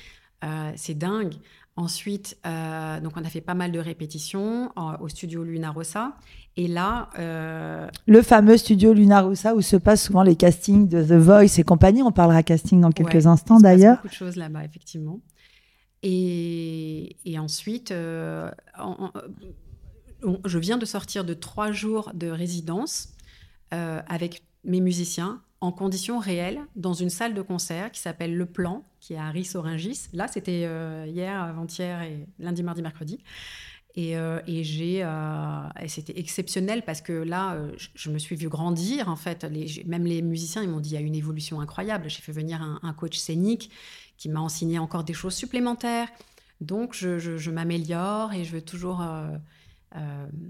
euh, 0.45 0.73
c'est 0.77 0.95
dingue. 0.95 1.35
Ensuite, 1.75 2.37
euh, 2.45 3.01
donc 3.01 3.15
on 3.17 3.25
a 3.25 3.29
fait 3.31 3.41
pas 3.41 3.55
mal 3.55 3.73
de 3.73 3.79
répétitions 3.79 4.71
au 5.01 5.09
studio 5.09 5.43
Luna 5.43 5.71
Rossa. 5.71 6.13
Et 6.57 6.69
là. 6.69 7.09
Euh, 7.19 7.89
le 8.07 8.21
fameux 8.21 8.59
studio 8.59 8.93
Luna 8.93 9.23
Rossa 9.23 9.55
où 9.55 9.63
se 9.63 9.77
passent 9.77 10.05
souvent 10.05 10.23
les 10.23 10.37
castings 10.37 10.87
de 10.87 11.03
The 11.03 11.13
Voice 11.13 11.59
et 11.59 11.63
compagnie. 11.63 12.03
On 12.03 12.13
parlera 12.13 12.43
casting 12.43 12.81
dans 12.83 12.93
quelques 12.93 13.27
instants 13.27 13.59
d'ailleurs. 13.59 13.97
beaucoup 13.97 14.09
de 14.09 14.13
choses 14.13 14.37
là-bas, 14.37 14.65
effectivement. 14.65 15.21
Et, 16.03 17.17
ensuite, 17.39 17.91
euh, 17.91 18.51
je 20.45 20.59
viens 20.59 20.77
de 20.77 20.85
sortir 20.85 21.25
de 21.25 21.33
trois 21.33 21.73
jours 21.73 22.11
de 22.13 22.29
résidence 22.29 23.09
avec 23.71 24.45
mes 24.65 24.83
musiciens 24.83 25.41
en 25.63 25.73
conditions 25.73 26.19
réelles 26.19 26.61
dans 26.77 26.93
une 26.93 27.09
salle 27.09 27.33
de 27.33 27.41
concert 27.41 27.91
qui 27.93 28.01
s'appelle 28.01 28.37
Le 28.37 28.45
Plan, 28.45 28.85
qui 29.03 29.15
est 29.15 29.19
à 29.19 29.31
Ris-Oringis. 29.31 30.09
Là, 30.13 30.29
c'était 30.29 30.63
euh, 30.65 31.07
hier, 31.09 31.43
avant-hier 31.43 32.03
et 32.03 32.25
lundi, 32.39 32.63
mardi, 32.63 32.83
mercredi. 32.83 33.19
Et, 33.97 34.17
euh, 34.17 34.41
j'ai, 34.47 35.03
euh, 35.03 35.69
c'était 35.89 36.19
exceptionnel 36.19 36.83
parce 36.85 37.01
que 37.01 37.13
là, 37.13 37.59
je, 37.97 38.11
me 38.11 38.19
suis 38.19 38.37
vue 38.37 38.49
grandir. 38.49 39.09
En 39.09 39.17
fait, 39.17 39.45
même 39.85 40.07
les 40.07 40.23
musiciens, 40.23 40.63
ils 40.63 40.69
m'ont 40.69 40.79
dit 40.79 40.91
il 40.91 40.95
y 40.95 40.97
a 40.97 41.01
une 41.01 41.17
évolution 41.17 41.61
incroyable. 41.61 42.09
J'ai 42.09 42.23
fait 42.23 42.31
venir 42.31 42.63
un, 42.63 42.93
coach 42.93 43.19
scénique 43.19 43.71
qui 44.17 44.29
m'a 44.29 44.41
enseigné 44.41 44.79
encore 44.79 45.03
des 45.03 45.15
choses 45.15 45.35
supplémentaires. 45.35 46.09
Donc, 46.61 46.95
je, 46.95 47.19
je 47.19 47.51
m'améliore 47.51 48.33
et 48.33 48.45
je 48.45 48.53
veux 48.53 48.63
toujours 48.63 49.05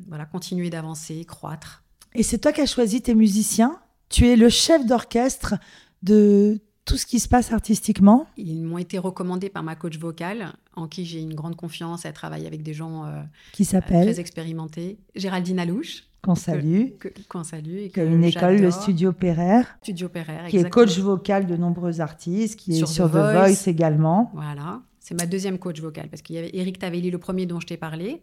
voilà, 0.06 0.26
continuer 0.26 0.68
d'avancer, 0.68 1.24
croître. 1.24 1.82
Et 2.14 2.22
c'est 2.22 2.38
toi 2.38 2.52
qui 2.52 2.60
as 2.60 2.66
choisi 2.66 3.00
tes 3.00 3.14
musiciens 3.14 3.80
tu 4.12 4.28
es 4.28 4.36
le 4.36 4.50
chef 4.50 4.86
d'orchestre 4.86 5.54
de 6.02 6.60
tout 6.84 6.96
ce 6.96 7.06
qui 7.06 7.20
se 7.20 7.28
passe 7.28 7.52
artistiquement 7.52 8.26
Ils 8.36 8.62
m'ont 8.62 8.78
été 8.78 8.98
recommandés 8.98 9.48
par 9.48 9.62
ma 9.62 9.76
coach 9.76 9.98
vocale, 9.98 10.52
en 10.74 10.88
qui 10.88 11.04
j'ai 11.04 11.20
une 11.20 11.34
grande 11.34 11.56
confiance. 11.56 12.04
Elle 12.04 12.12
travaille 12.12 12.46
avec 12.46 12.62
des 12.62 12.74
gens 12.74 13.04
euh, 13.04 13.22
qui 13.52 13.64
s'appellent 13.64 14.06
très 14.06 14.20
expérimentés. 14.20 14.98
Géraldine 15.14 15.58
Alouche. 15.58 16.04
Qu'on 16.22 16.34
salue. 16.36 16.90
Qu'on 17.28 17.42
salue. 17.42 17.78
Et 17.78 17.92
a 17.96 18.04
une 18.04 18.22
école, 18.22 18.60
le 18.60 18.70
Studio 18.70 19.12
Perrer. 19.12 19.62
Studio 19.82 20.08
Perrer, 20.08 20.48
Qui 20.48 20.58
est 20.58 20.70
coach 20.70 20.96
vocal 20.98 21.46
de 21.46 21.56
nombreux 21.56 22.00
artistes, 22.00 22.58
qui 22.58 22.80
est 22.80 22.86
sur 22.86 23.10
The, 23.10 23.14
Voice. 23.14 23.66
également. 23.66 24.30
Voilà. 24.32 24.82
C'est 25.00 25.14
ma 25.14 25.26
deuxième 25.26 25.58
coach 25.58 25.80
vocale, 25.80 26.08
parce 26.08 26.22
qu'il 26.22 26.36
y 26.36 26.38
avait 26.38 26.50
Eric 26.54 26.78
Tavelli, 26.78 27.10
le 27.10 27.18
premier 27.18 27.44
dont 27.46 27.58
je 27.58 27.66
t'ai 27.66 27.76
parlé, 27.76 28.22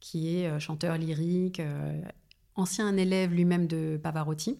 qui 0.00 0.36
est 0.36 0.48
euh, 0.48 0.58
chanteur 0.58 0.98
lyrique, 0.98 1.60
euh, 1.60 2.02
ancien 2.56 2.96
élève 2.96 3.32
lui-même 3.32 3.68
de 3.68 3.98
Pavarotti 4.02 4.58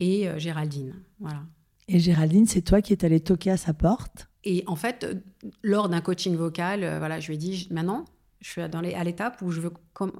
et 0.00 0.28
euh, 0.28 0.38
Géraldine. 0.38 0.94
Voilà. 1.20 1.42
Et 1.88 1.98
Géraldine, 1.98 2.46
c'est 2.46 2.62
toi 2.62 2.80
qui 2.80 2.92
es 2.92 3.04
allée 3.04 3.20
toquer 3.20 3.50
à 3.50 3.56
sa 3.56 3.74
porte 3.74 4.28
Et 4.44 4.64
en 4.66 4.76
fait, 4.76 5.04
euh, 5.04 5.14
lors 5.62 5.88
d'un 5.88 6.00
coaching 6.00 6.36
vocal, 6.36 6.84
euh, 6.84 6.98
voilà, 6.98 7.20
je 7.20 7.28
lui 7.28 7.34
ai 7.34 7.38
dit 7.38 7.68
maintenant, 7.70 8.04
je 8.40 8.50
suis 8.50 8.68
dans 8.68 8.80
à 8.80 9.04
l'étape 9.04 9.40
où 9.42 9.50
je 9.50 9.60
veux 9.60 9.72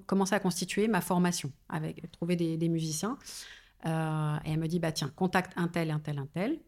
commencer 0.06 0.34
à 0.34 0.40
constituer 0.40 0.88
ma 0.88 1.00
formation, 1.00 1.50
avec 1.68 2.10
trouver 2.12 2.36
des, 2.36 2.68
musiciens. 2.68 3.18
et 3.84 3.88
elle 3.88 4.60
me 4.60 4.68
dit 4.68 4.78
bah 4.78 4.92
tiens, 4.92 5.10
contacte 5.16 5.52
un 5.56 5.66
tel, 5.66 5.90
un 5.90 5.98
tel, 5.98 6.18
un 6.18 6.28
tel. 6.32 6.60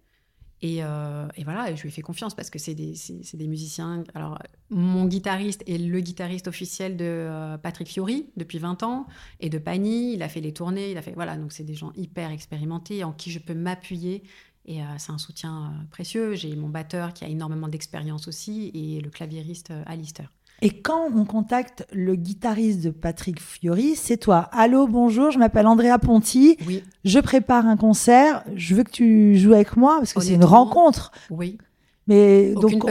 Euh, 0.64 1.28
et, 1.36 1.44
voilà, 1.44 1.74
je 1.74 1.82
lui 1.82 1.88
ai 1.88 1.92
fait 1.92 2.02
confiance 2.02 2.34
parce 2.34 2.48
que 2.48 2.58
c'est 2.58 2.74
des, 2.74 2.94
des, 3.34 3.46
musiciens. 3.46 4.04
Alors, 4.14 4.38
mon 4.70 5.06
guitariste 5.06 5.62
est 5.66 5.78
le 5.78 6.00
guitariste 6.00 6.48
officiel 6.48 6.96
de 6.96 7.04
euh, 7.04 7.58
Patrick 7.58 7.88
Fiori 7.88 8.30
depuis 8.36 8.58
20 8.58 8.82
ans 8.82 9.06
et 9.40 9.50
de 9.50 9.58
Pani. 9.58 10.14
Il 10.14 10.22
a 10.22 10.28
fait 10.28 10.40
les 10.40 10.52
tournées, 10.52 10.90
il 10.90 10.96
a 10.96 11.02
fait. 11.02 11.12
Voilà, 11.12 11.36
donc 11.36 11.52
c'est 11.52 11.64
des 11.64 11.74
gens 11.74 11.92
hyper 11.96 12.30
expérimentés 12.30 13.04
en 13.04 13.12
qui 13.12 13.30
je 13.30 13.40
peux 13.40 13.54
m'appuyer. 13.54 14.22
Et 14.66 14.80
euh, 14.80 14.84
c'est 14.98 15.12
un 15.12 15.18
soutien 15.18 15.72
précieux. 15.90 16.34
J'ai 16.34 16.54
mon 16.56 16.68
batteur 16.68 17.12
qui 17.12 17.24
a 17.24 17.28
énormément 17.28 17.68
d'expérience 17.68 18.28
aussi 18.28 18.70
et 18.74 19.00
le 19.00 19.10
claviériste 19.10 19.72
Alistair. 19.86 20.30
Et 20.62 20.70
quand 20.70 21.10
on 21.14 21.24
contacte 21.24 21.86
le 21.92 22.14
guitariste 22.14 22.82
de 22.82 22.90
Patrick 22.90 23.40
Fiori, 23.40 23.96
c'est 23.96 24.16
toi. 24.16 24.48
Allô, 24.52 24.86
bonjour, 24.86 25.30
je 25.30 25.38
m'appelle 25.38 25.66
Andrea 25.66 25.98
Ponti. 25.98 26.56
Oui. 26.66 26.82
Je 27.04 27.18
prépare 27.18 27.66
un 27.66 27.76
concert. 27.76 28.44
Je 28.54 28.74
veux 28.74 28.84
que 28.84 28.90
tu 28.90 29.36
joues 29.36 29.52
avec 29.52 29.76
moi 29.76 29.96
parce 29.98 30.12
que 30.12 30.20
c'est 30.20 30.34
une 30.34 30.44
rencontre. 30.44 31.10
Oui. 31.28 31.58
Mais 32.06 32.52
donc, 32.54 32.84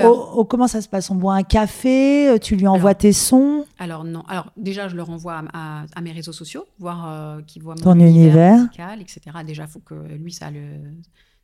comment 0.50 0.68
ça 0.68 0.82
se 0.82 0.90
passe? 0.90 1.10
On 1.10 1.16
boit 1.16 1.36
un 1.36 1.44
café 1.44 2.38
Tu 2.42 2.56
lui 2.56 2.68
envoies 2.68 2.96
tes 2.96 3.14
sons? 3.14 3.66
Alors 3.78 4.04
non. 4.04 4.24
Alors 4.28 4.52
déjà, 4.58 4.88
je 4.88 4.96
le 4.96 5.04
renvoie 5.04 5.44
à, 5.54 6.02
mes 6.02 6.12
réseaux 6.12 6.34
sociaux, 6.34 6.66
voir 6.80 7.10
euh, 7.10 7.42
qu'il 7.42 7.64
voit 7.64 7.76
mon 7.76 7.82
Ton 7.82 8.00
univers, 8.00 8.58
musical, 8.58 9.02
etc. 9.02 9.22
Déjà, 9.46 9.64
il 9.64 9.70
faut 9.70 9.80
que 9.80 9.94
lui, 9.94 10.32
ça, 10.32 10.50
le, 10.50 10.62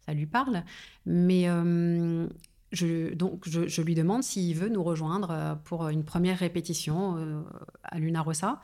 ça 0.09 0.15
lui 0.15 0.25
parle. 0.25 0.63
Mais 1.05 1.47
euh, 1.47 2.27
je, 2.71 3.13
donc, 3.13 3.43
je, 3.47 3.81
lui 3.81 3.95
demande 3.95 4.23
s'il 4.23 4.55
veut 4.55 4.69
nous 4.69 4.83
rejoindre 4.83 5.29
euh, 5.31 5.55
pour 5.63 5.87
une 5.89 6.03
première 6.03 6.37
répétition 6.37 7.15
euh, 7.17 7.41
à 7.83 7.99
Luna 7.99 8.21
Rossa. 8.21 8.61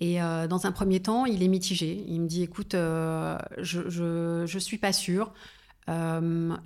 Et 0.00 0.22
euh, 0.22 0.46
dans 0.46 0.66
un 0.66 0.72
premier 0.72 1.00
temps, 1.00 1.24
il 1.24 1.42
est 1.42 1.48
mitigé. 1.48 2.04
Il 2.08 2.20
me 2.22 2.26
dit 2.26 2.42
écoute, 2.42 2.72
je 2.72 4.42
ne 4.42 4.58
suis 4.58 4.78
pas 4.78 4.92
sûr. 4.92 5.32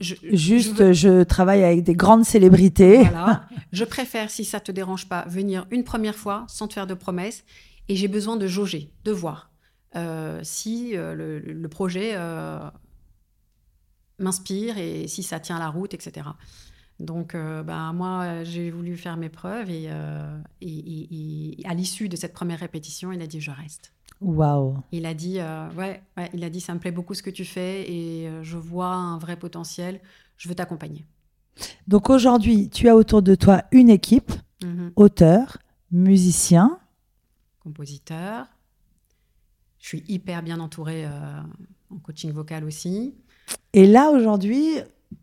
Juste, 0.01 0.93
je, 0.93 1.23
travaille 1.23 1.63
avec 1.63 1.85
des 1.85 1.95
grandes 1.95 2.25
célébrités. 2.25 2.99
Voilà. 2.99 3.47
je 3.73 3.85
préfère, 3.85 4.31
si 4.31 4.45
ça 4.45 4.59
te 4.59 4.73
dérange 4.73 5.09
pas, 5.09 5.25
venir 5.29 5.67
une 5.71 5.85
première 5.85 6.17
fois 6.17 6.45
sans 6.49 6.67
te 6.67 6.75
faire 6.75 6.89
de 6.89 6.95
promesses. 6.95 7.45
Et 7.89 7.97
j'ai 7.97 8.09
besoin 8.09 8.37
de 8.37 8.47
jauger, 8.47 8.93
de 9.05 9.13
voir 9.13 9.51
si 10.43 10.93
le, 10.95 11.41
le, 11.41 11.69
projet 11.69 12.17
m'inspire 14.21 14.79
et 14.79 15.09
si 15.09 15.23
ça 15.23 15.41
tient 15.41 15.59
la 15.59 15.69
route, 15.69 15.95
etc. 15.95 16.29
Donc, 16.99 17.35
euh, 17.35 17.63
ben, 17.63 17.93
moi, 17.93 18.45
j'ai 18.45 18.71
voulu 18.71 18.97
faire 18.97 19.17
mes 19.17 19.31
preuves 19.31 19.71
et, 19.71 19.87
euh, 19.89 20.39
à 21.65 21.75
l'issue 21.75 22.09
de 22.09 22.17
cette 22.17 22.35
première 22.35 22.61
répétition, 22.61 23.11
il 23.13 23.23
a 23.23 23.27
dit 23.27 23.41
je 23.41 23.51
reste. 23.51 23.93
Waouh. 24.21 24.77
Il 24.93 25.07
a 25.07 25.15
dit 25.15 25.41
euh, 25.41 25.71
ouais, 25.73 26.03
il 26.35 26.45
a 26.45 26.51
dit 26.51 26.61
ça 26.61 26.75
me 26.75 26.79
plaît 26.79 26.93
beaucoup 26.93 27.15
ce 27.15 27.23
que 27.23 27.31
tu 27.31 27.47
fais 27.47 27.91
et 27.91 28.31
je 28.43 28.59
vois 28.59 28.93
un 28.93 29.19
vrai 29.19 29.37
potentiel. 29.37 30.01
Je 30.37 30.49
veux 30.49 30.55
t'accompagner. 30.55 31.07
Donc 31.89 32.11
aujourd'hui, 32.11 32.69
tu 32.69 32.89
as 32.89 32.97
autour 32.97 33.23
de 33.23 33.35
toi 33.35 33.65
une 33.73 33.91
équipe 33.91 34.33
mhm. 34.63 34.93
auteur, 34.97 35.59
musicien, 35.91 36.79
compositeur. 37.61 38.47
Je 39.79 39.87
suis 39.89 40.05
hyper 40.09 40.43
bien 40.43 40.61
entourée 40.61 41.07
euh, 41.07 41.41
en 41.91 41.99
coaching 41.99 42.33
vocal 42.33 42.65
aussi. 42.65 43.15
Et 43.73 43.87
là, 43.87 44.11
aujourd'hui, 44.11 44.67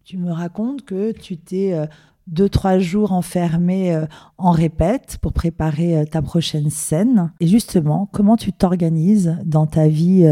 tu 0.04 0.18
me 0.18 0.32
racontes 0.32 0.84
que 0.84 1.12
tu 1.12 1.38
t'es 1.38 1.74
euh, 1.74 1.86
deux, 2.28 2.50
trois 2.50 2.80
jours 2.80 3.12
enfermé 3.12 3.94
euh, 3.94 4.06
en 4.38 4.52
répète 4.52 5.18
pour 5.22 5.34
préparer 5.34 6.06
ta 6.10 6.22
prochaine 6.22 6.70
scène. 6.70 7.32
Et 7.40 7.48
justement, 7.48 8.10
comment 8.12 8.38
tu 8.38 8.54
t'organises 8.54 9.38
dans 9.46 9.68
ta 9.68 9.88
vie 9.88 10.26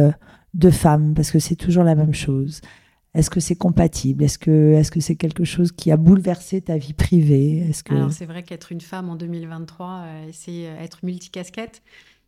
de 0.53 0.69
femme? 0.69 1.13
Parce 1.13 1.31
que 1.31 1.39
c'est 1.39 1.55
toujours 1.55 1.83
la 1.83 1.95
même 1.95 2.13
chose. 2.13 2.61
Est-ce 3.15 3.29
que 3.29 3.39
c'est 3.39 3.55
compatible? 3.55 4.25
Est-ce 4.25 4.37
que 4.37 4.73
est-ce 4.73 4.91
que 4.91 4.99
c'est 4.99 5.15
quelque 5.15 5.45
chose 5.45 5.71
qui 5.71 5.89
a 5.89 5.95
bouleversé 5.97 6.59
ta 6.59 6.77
vie 6.77 6.91
privée? 6.91 7.59
Est-ce 7.69 7.81
que 7.81 7.95
Alors 7.95 8.11
c'est 8.11 8.25
vrai 8.25 8.43
qu'être 8.43 8.73
une 8.73 8.81
femme 8.81 9.09
en 9.09 9.15
2023, 9.15 9.87
euh, 9.87 10.29
c'est 10.33 10.67
euh, 10.67 10.77
être 10.81 10.99
multicasquette. 11.03 11.81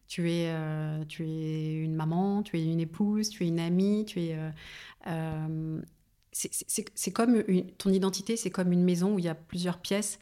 Tu 0.07 0.31
es 0.31 0.47
euh, 0.47 1.03
tu 1.05 1.27
es 1.27 1.73
une 1.73 1.95
maman, 1.95 2.43
tu 2.43 2.57
es 2.57 2.65
une 2.65 2.79
épouse, 2.79 3.29
tu 3.29 3.43
es 3.43 3.47
une 3.47 3.59
amie, 3.59 4.05
tu 4.05 4.21
es 4.21 4.37
c'est 6.31 7.11
comme 7.11 7.43
ton 7.77 7.89
identité, 7.89 8.37
c'est 8.37 8.51
comme 8.51 8.71
une 8.71 8.83
maison 8.83 9.15
où 9.15 9.19
il 9.19 9.25
y 9.25 9.29
a 9.29 9.35
plusieurs 9.35 9.79
pièces 9.79 10.19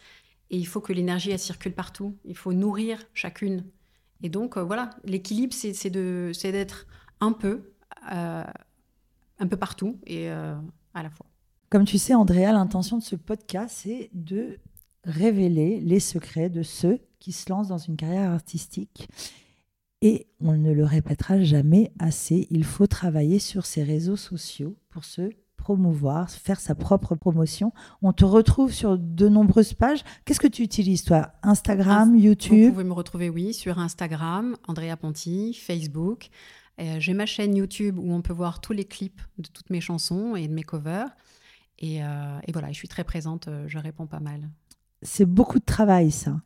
et 0.50 0.58
il 0.58 0.65
faut 0.65 0.82
que 0.82 0.93
l'énergie 0.93 1.38
circule 1.38 1.74
partout. 1.74 2.15
Il 2.24 2.38
faut 2.38 2.54
nourrir 2.54 3.00
chacune. 3.13 3.65
Et 4.24 4.30
donc 4.30 4.58
voilà, 4.58 4.91
l'équilibre 5.04 5.54
c'est 5.54 5.89
d'être 5.89 6.88
un 7.19 7.32
peu 7.32 7.71
un 9.39 9.48
peu 9.48 9.58
partout 9.58 10.00
et 10.06 10.30
euh, 10.30 10.56
à 10.93 11.04
la 11.04 11.10
fois. 11.10 11.26
Comme 11.69 11.86
tu 11.86 11.98
sais, 11.98 12.13
Andrea, 12.13 12.52
l'intention 12.52 12.98
de 12.98 13.04
ce 13.04 13.15
podcast, 13.15 13.82
c'est 13.84 14.10
de 14.13 14.60
révéler 15.04 15.80
les 15.82 16.00
secrets 16.00 16.50
de 16.50 16.63
ceux 16.63 17.00
qui 17.19 17.32
se 17.32 17.50
lancent 17.50 17.67
dans 17.67 17.78
une 17.78 17.95
carrière 17.95 18.32
artistique. 18.32 19.10
Et 20.02 20.28
on 20.40 20.54
ne 20.54 20.72
le 20.72 20.84
répétera 20.84 21.42
jamais 21.42 21.92
assez, 22.00 22.48
il 22.52 22.64
faut 22.64 22.88
travailler 22.88 23.40
sur 23.40 23.66
ces 23.66 23.84
réseaux 23.84 24.18
sociaux 24.18 24.78
pour 24.90 25.06
se 25.06 25.32
promouvoir, 25.66 26.30
faire 26.30 26.60
sa 26.60 26.76
propre 26.76 27.16
promotion. 27.16 27.74
On 28.04 28.14
te 28.14 28.24
retrouve 28.24 28.72
sur 28.72 29.00
de 29.00 29.28
nombreuses 29.28 29.74
pages. 29.74 30.04
Qu'est-ce 30.24 30.40
que 30.40 30.48
tu 30.48 30.62
utilises, 30.62 31.04
toi? 31.04 31.32
Instagram, 31.42 32.16
YouTube? 32.16 32.66
Vous 32.66 32.72
pouvez 32.74 32.84
me 32.84 32.94
retrouver, 32.94 33.30
oui, 33.30 33.52
sur 33.52 33.80
Instagram, 33.80 34.58
Andrea 34.68 34.96
Ponti, 34.96 35.56
Facebook. 35.56 36.30
Euh, 36.80 37.00
j'ai 37.00 37.16
ma 37.16 37.26
chaîne 37.26 37.56
YouTube 37.56 37.98
où 37.98 38.14
on 38.14 38.22
peut 38.22 38.34
voir 38.34 38.62
tous 38.62 38.74
les 38.74 38.86
clips 38.86 39.22
de 39.40 39.48
toutes 39.48 39.70
mes 39.72 39.82
chansons 39.82 40.36
et 40.36 40.48
de 40.48 40.54
mes 40.54 40.62
covers. 40.62 41.10
Et, 41.80 42.04
euh, 42.04 42.40
voilà, 42.54 42.72
je 42.72 42.78
suis 42.78 42.88
très 42.88 43.04
présente, 43.04 43.48
euh, 43.48 43.66
je 43.68 43.80
réponds 43.80 44.08
pas 44.08 44.20
mal. 44.20 44.50
C'est 45.02 45.26
beaucoup 45.26 45.60
de 45.60 45.66
travail, 45.66 46.12
ça. 46.12 46.42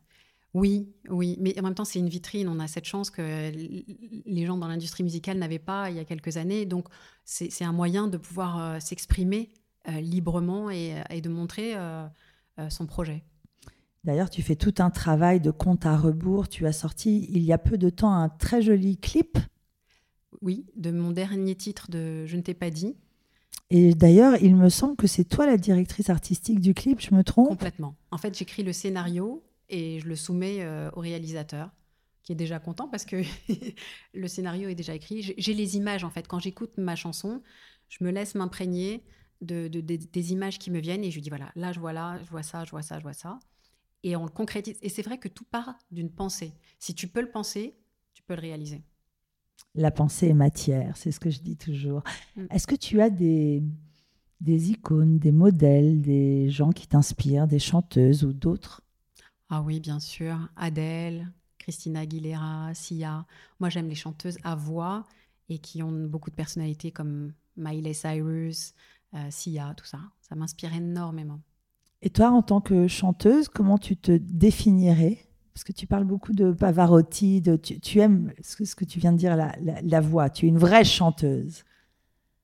Oui, 0.52 0.88
oui, 1.08 1.36
mais 1.40 1.58
en 1.60 1.62
même 1.62 1.74
temps, 1.74 1.84
c'est 1.84 1.98
une 1.98 2.08
vitrine. 2.08 2.48
On 2.48 2.58
a 2.58 2.66
cette 2.66 2.84
chance 2.84 3.10
que 3.10 3.52
les 3.52 4.46
gens 4.46 4.56
dans 4.56 4.66
l'industrie 4.66 5.04
musicale 5.04 5.38
n'avaient 5.38 5.60
pas 5.60 5.90
il 5.90 5.96
y 5.96 6.00
a 6.00 6.04
quelques 6.04 6.36
années. 6.36 6.66
Donc, 6.66 6.88
c'est 7.24 7.64
un 7.64 7.72
moyen 7.72 8.08
de 8.08 8.16
pouvoir 8.16 8.82
s'exprimer 8.82 9.50
librement 9.86 10.68
et, 10.68 10.96
et, 11.10 11.20
de 11.20 11.28
montrer 11.28 11.76
son 12.68 12.86
projet. 12.86 13.22
D'ailleurs, 14.02 14.28
tu 14.28 14.42
fais 14.42 14.56
tout 14.56 14.74
un 14.78 14.90
travail 14.90 15.40
de 15.40 15.52
compte 15.52 15.86
à 15.86 15.96
rebours. 15.96 16.48
Tu 16.48 16.66
as 16.66 16.72
sorti 16.72 17.28
il 17.30 17.42
y 17.42 17.52
a 17.52 17.58
peu 17.58 17.78
de 17.78 17.88
temps 17.88 18.12
un 18.12 18.28
très 18.28 18.60
joli 18.60 18.98
clip 18.98 19.38
oui, 20.42 20.66
de 20.76 20.90
mon 20.90 21.10
dernier 21.10 21.54
titre 21.54 21.90
de 21.90 22.26
Je 22.26 22.36
ne 22.36 22.42
t'ai 22.42 22.54
pas 22.54 22.70
dit. 22.70 22.96
Et 23.68 23.94
d'ailleurs, 23.94 24.36
il 24.42 24.56
me 24.56 24.68
semble 24.68 24.96
que 24.96 25.06
c'est 25.06 25.24
toi 25.24 25.46
la 25.46 25.56
directrice 25.56 26.10
artistique 26.10 26.60
du 26.60 26.74
clip, 26.74 27.00
je 27.00 27.14
me 27.14 27.22
trompe? 27.22 27.48
Complètement. 27.48 27.94
En 28.10 28.18
fait, 28.18 28.36
j'écris 28.36 28.62
le 28.62 28.72
scénario 28.72 29.44
et 29.70 30.00
je 30.00 30.08
le 30.08 30.16
soumets 30.16 30.58
euh, 30.60 30.90
au 30.92 31.00
réalisateur, 31.00 31.70
qui 32.22 32.32
est 32.32 32.36
déjà 32.36 32.58
content 32.58 32.88
parce 32.88 33.04
que 33.04 33.22
le 34.14 34.28
scénario 34.28 34.68
est 34.68 34.74
déjà 34.74 34.94
écrit. 34.94 35.34
J'ai 35.36 35.54
les 35.54 35.76
images, 35.76 36.04
en 36.04 36.10
fait. 36.10 36.28
Quand 36.28 36.38
j'écoute 36.38 36.76
ma 36.76 36.96
chanson, 36.96 37.42
je 37.88 38.04
me 38.04 38.10
laisse 38.10 38.34
m'imprégner 38.34 39.02
de, 39.40 39.68
des 39.68 40.32
images 40.32 40.58
qui 40.58 40.70
me 40.70 40.80
viennent 40.80 41.04
et 41.04 41.10
je 41.10 41.14
lui 41.16 41.22
dis, 41.22 41.30
voilà, 41.30 41.50
là, 41.54 41.72
je 41.72 41.80
vois 41.80 41.92
là, 41.92 42.20
je 42.24 42.30
vois 42.30 42.42
ça, 42.42 42.64
je 42.64 42.70
vois 42.70 42.82
ça, 42.82 42.98
je 42.98 43.02
vois 43.02 43.14
ça. 43.14 43.38
Et 44.02 44.16
on 44.16 44.24
le 44.24 44.30
concrétise. 44.30 44.78
Et 44.82 44.88
c'est 44.88 45.02
vrai 45.02 45.18
que 45.18 45.28
tout 45.28 45.44
part 45.44 45.74
d'une 45.90 46.10
pensée. 46.10 46.52
Si 46.78 46.94
tu 46.94 47.08
peux 47.08 47.20
le 47.20 47.30
penser, 47.30 47.76
tu 48.12 48.22
peux 48.22 48.34
le 48.34 48.40
réaliser. 48.40 48.82
La 49.74 49.90
pensée 49.90 50.28
est 50.28 50.34
matière, 50.34 50.96
c'est 50.96 51.12
ce 51.12 51.20
que 51.20 51.30
je 51.30 51.40
dis 51.40 51.56
toujours. 51.56 52.02
Mm. 52.36 52.46
Est-ce 52.50 52.66
que 52.66 52.74
tu 52.74 53.00
as 53.00 53.10
des, 53.10 53.62
des 54.40 54.70
icônes, 54.70 55.18
des 55.18 55.32
modèles, 55.32 56.00
des 56.00 56.48
gens 56.48 56.70
qui 56.70 56.86
t'inspirent, 56.86 57.46
des 57.46 57.58
chanteuses 57.58 58.24
ou 58.24 58.32
d'autres 58.32 58.82
Ah 59.50 59.62
oui, 59.62 59.80
bien 59.80 59.98
sûr. 59.98 60.38
Adèle, 60.56 61.28
Christina 61.58 62.00
Aguilera, 62.00 62.72
Sia. 62.72 63.26
Moi, 63.58 63.68
j'aime 63.68 63.88
les 63.88 63.96
chanteuses 63.96 64.38
à 64.44 64.54
voix 64.54 65.04
et 65.48 65.58
qui 65.58 65.82
ont 65.82 66.06
beaucoup 66.06 66.30
de 66.30 66.36
personnalité 66.36 66.92
comme 66.92 67.32
Miley 67.56 67.92
Cyrus, 67.92 68.74
euh, 69.14 69.26
Sia, 69.30 69.74
tout 69.76 69.84
ça. 69.84 69.98
Ça 70.20 70.36
m'inspire 70.36 70.72
énormément. 70.72 71.40
Et 72.00 72.10
toi, 72.10 72.30
en 72.30 72.42
tant 72.42 72.60
que 72.60 72.86
chanteuse, 72.86 73.48
comment 73.48 73.76
tu 73.76 73.96
te 73.96 74.12
définirais? 74.12 75.18
Parce 75.52 75.64
que 75.64 75.72
tu 75.72 75.88
parles 75.88 76.04
beaucoup 76.04 76.32
de 76.32 76.52
Pavarotti, 76.52 77.40
de, 77.40 77.56
tu, 77.56 77.98
aimes 77.98 78.32
ce 78.40 78.56
que, 78.56 78.64
ce 78.64 78.76
que, 78.76 78.84
tu 78.84 79.00
viens 79.00 79.12
de 79.12 79.18
dire, 79.18 79.36
la, 79.36 79.52
la, 79.58 80.00
voix. 80.00 80.30
Tu 80.30 80.46
es 80.46 80.48
une 80.48 80.58
vraie 80.58 80.84
chanteuse. 80.84 81.64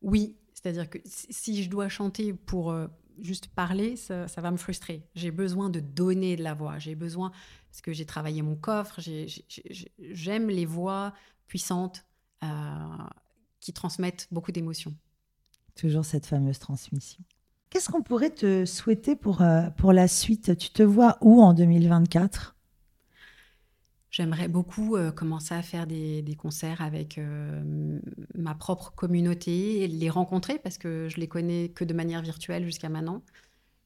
Oui, 0.03 0.37
c'est-à-dire 0.53 0.90
que 0.90 0.99
si 1.05 1.62
je 1.62 1.71
dois 1.71 1.88
chanter 1.88 2.33
pour 2.33 2.73
euh, 2.73 2.88
juste 3.20 3.48
parler, 3.48 3.96
ça, 3.96 4.26
va 4.37 4.50
me 4.50 4.57
frustrer. 4.57 5.02
J'ai 5.14 5.31
besoin 5.31 5.70
de 5.70 5.81
donner 5.81 6.37
de 6.37 6.42
la 6.42 6.55
voix. 6.55 6.79
J'ai 6.79 6.94
besoin, 6.94 7.31
parce 7.70 7.81
que 7.81 7.92
j'ai 7.92 8.07
travaillé 8.07 8.42
mon 8.42 8.57
coffre, 8.57 9.00
j'aime 9.98 10.48
les 10.48 10.66
voix 10.66 11.12
puissantes 11.46 12.05
euh, 12.42 12.46
qui 13.61 13.72
transmettent 13.72 14.29
beaucoup 14.31 14.52
d'émotions. 14.52 14.94
Toujours 15.74 16.05
cette 16.05 16.26
fameuse 16.26 16.59
transmission. 16.59 17.22
Qu'est-ce 17.70 17.90
qu'on 17.90 18.02
pourrait 18.02 18.31
te 18.31 18.64
souhaiter 18.64 19.16
pour, 19.16 19.42
euh, 19.42 19.68
pour 19.70 19.92
la 19.92 20.09
suite? 20.09 20.57
Tu 20.57 20.70
te 20.70 20.83
vois 20.83 21.18
où 21.20 21.42
en 21.42 21.52
2024 21.52 22.56
J'aimerais 24.16 24.48
beaucoup 24.48 24.96
euh, 24.96 25.12
commencer 25.12 25.55
à 25.55 25.61
faire 25.61 25.87
des, 25.87 26.24
concerts 26.38 26.81
avec 26.81 27.18
euh, 27.18 28.00
ma 28.35 28.55
propre 28.55 28.94
communauté 28.96 29.87
les 29.88 30.09
rencontrer 30.09 30.59
parce 30.59 30.79
que 30.79 31.07
je 31.11 31.20
les 31.20 31.29
connais 31.29 31.68
que 31.68 31.85
de 31.85 31.92
manière 31.92 32.22
virtuelle 32.22 32.64
jusqu'à 32.64 32.88
maintenant. 32.88 33.22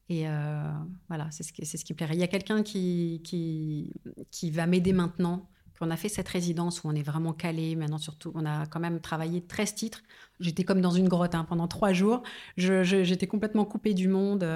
Et 0.07 0.29
euh, 0.29 0.71
voilà, 1.09 1.27
c'est 1.31 1.43
ce, 1.43 1.51
qui, 1.51 1.65
ce 1.65 1.83
qui 1.83 1.93
plairait. 1.93 2.13
Il 2.13 2.21
y 2.21 2.23
a 2.23 2.29
quelqu'un 2.29 2.63
qui 2.63 3.21
va 4.53 4.67
m'aider 4.67 4.93
maintenant. 4.93 5.49
On 5.81 5.91
a 5.91 5.97
fait 5.97 6.07
cette 6.07 6.29
résidence 6.29 6.85
où 6.85 6.87
on 6.87 6.95
est 6.95 7.03
vraiment 7.03 7.33
calé. 7.33 7.75
Maintenant, 7.75 7.97
surtout, 7.97 8.31
on 8.33 8.45
a 8.45 8.65
quand 8.67 8.79
même 8.79 9.01
travaillé 9.01 9.41
13 9.41 9.75
titres. 9.75 10.01
J'étais 10.39 10.63
comme 10.63 10.79
dans 10.79 10.91
une 10.91 11.09
grotte 11.09 11.35
hein, 11.35 11.43
pendant 11.43 11.67
trois 11.67 11.91
jours. 11.91 12.23
J'étais 12.55 13.27
complètement 13.27 13.65
coupée 13.65 13.93
du 13.93 14.07
monde. 14.07 14.47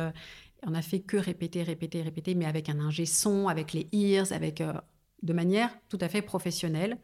on 0.65 0.73
a 0.73 0.81
fait 0.81 1.01
que 1.01 1.17
répéter, 1.17 1.63
répéter, 1.63 2.01
répéter, 2.01 2.33
mais 2.33 2.45
avec 2.45 2.69
un 2.69 2.79
ingé 2.79 3.05
son, 3.05 3.49
avec 3.49 3.73
les 3.73 3.89
ears, 3.91 4.31
avec 4.31 4.63
de 5.23 5.33
manière 5.33 5.69
tout 5.89 5.97
à 6.01 6.09
fait 6.09 6.21
professionnelle. 6.21 6.97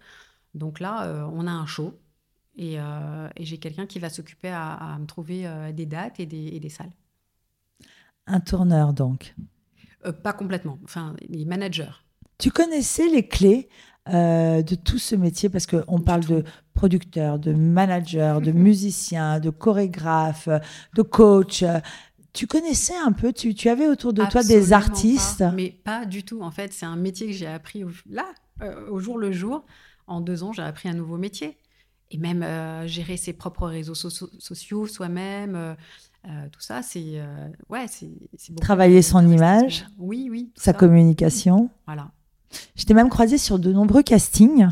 Donc 0.54 0.80
là, 0.80 1.06
euh, 1.06 1.30
on 1.34 1.47
a 1.47 1.52
un 1.52 1.65
show 1.65 1.93
euh, 2.60 3.30
et, 3.36 3.45
j'ai 3.45 3.58
quelqu'un 3.58 3.86
qui 3.86 4.00
va 4.00 4.10
s'occuper 4.10 4.50
à, 4.50 4.97
me 5.00 5.06
trouver 5.06 5.47
euh, 5.47 5.71
des 5.71 5.86
dates 5.86 6.19
et 6.19 6.26
des, 6.26 6.69
salles. 6.69 6.91
Un 8.28 8.39
tourneur 8.39 8.93
donc 8.93 9.34
Pas 10.24 10.34
complètement, 10.34 10.78
enfin, 10.84 11.15
les 11.28 11.45
managers. 11.45 11.91
Tu 12.38 12.52
connaissais 12.52 13.08
les 13.08 13.28
clés 13.28 13.69
de 14.08 14.76
tout 14.76 14.97
ce 14.97 15.15
métier? 15.15 15.50
Parce 15.50 15.67
qu'on 15.67 16.02
parle 16.02 16.26
de 16.26 16.43
producteur, 16.74 17.39
de 17.39 17.54
manager, 17.54 18.41
de 18.41 18.52
musicien, 18.52 19.39
de 19.39 19.52
chorégraphe, 19.52 20.50
de 20.95 21.02
coach 21.04 21.63
tu 22.33 22.47
connaissais 22.47 22.95
un 22.95 23.11
peu, 23.11 23.33
tu, 23.33 23.53
tu 23.53 23.69
avais 23.69 23.87
autour 23.87 24.13
de 24.13 24.23
toi 24.25 24.43
des 24.43 24.73
artistes? 24.73 25.43
Mais 25.53 25.69
pas 25.83 26.05
du 26.05 26.23
tout. 26.23 26.41
En 26.41 26.51
fait, 26.51 26.71
c'est 26.71 26.85
un 26.85 26.95
métier 26.95 27.27
que 27.27 27.33
j'ai 27.33 27.47
appris 27.47 27.83
là, 28.09 28.25
euh, 28.61 28.89
au 28.89 28.99
jour 28.99 29.17
le 29.17 29.31
jour. 29.31 29.65
En 30.07 30.21
deux 30.21 30.43
ans, 30.43 30.53
j'ai 30.53 30.61
appris 30.61 30.89
un 30.89 30.93
nouveau 30.93 31.17
métier. 31.17 31.57
Et 32.09 32.17
même 32.17 32.43
euh, 32.43 32.87
gérer 32.87 33.17
ses 33.17 33.33
propres 33.33 33.67
réseaux 33.67 33.95
sociaux 33.95 34.87
soi-même, 34.87 35.55
euh, 35.55 35.75
tout 36.51 36.59
ça, 36.59 36.81
c'est 36.81 37.21
ouais, 37.69 37.85
c'est 37.87 38.09
travailler 38.59 39.01
son 39.01 39.25
image. 39.27 39.85
Oui, 39.97 40.27
oui. 40.29 40.51
Sa 40.55 40.73
communication. 40.73 41.69
Voilà. 41.85 42.11
Je 42.75 42.83
t'ai 42.83 42.93
même 42.93 43.09
croisé 43.09 43.37
sur 43.37 43.59
de 43.59 43.71
nombreux 43.71 44.03
castings. 44.03 44.67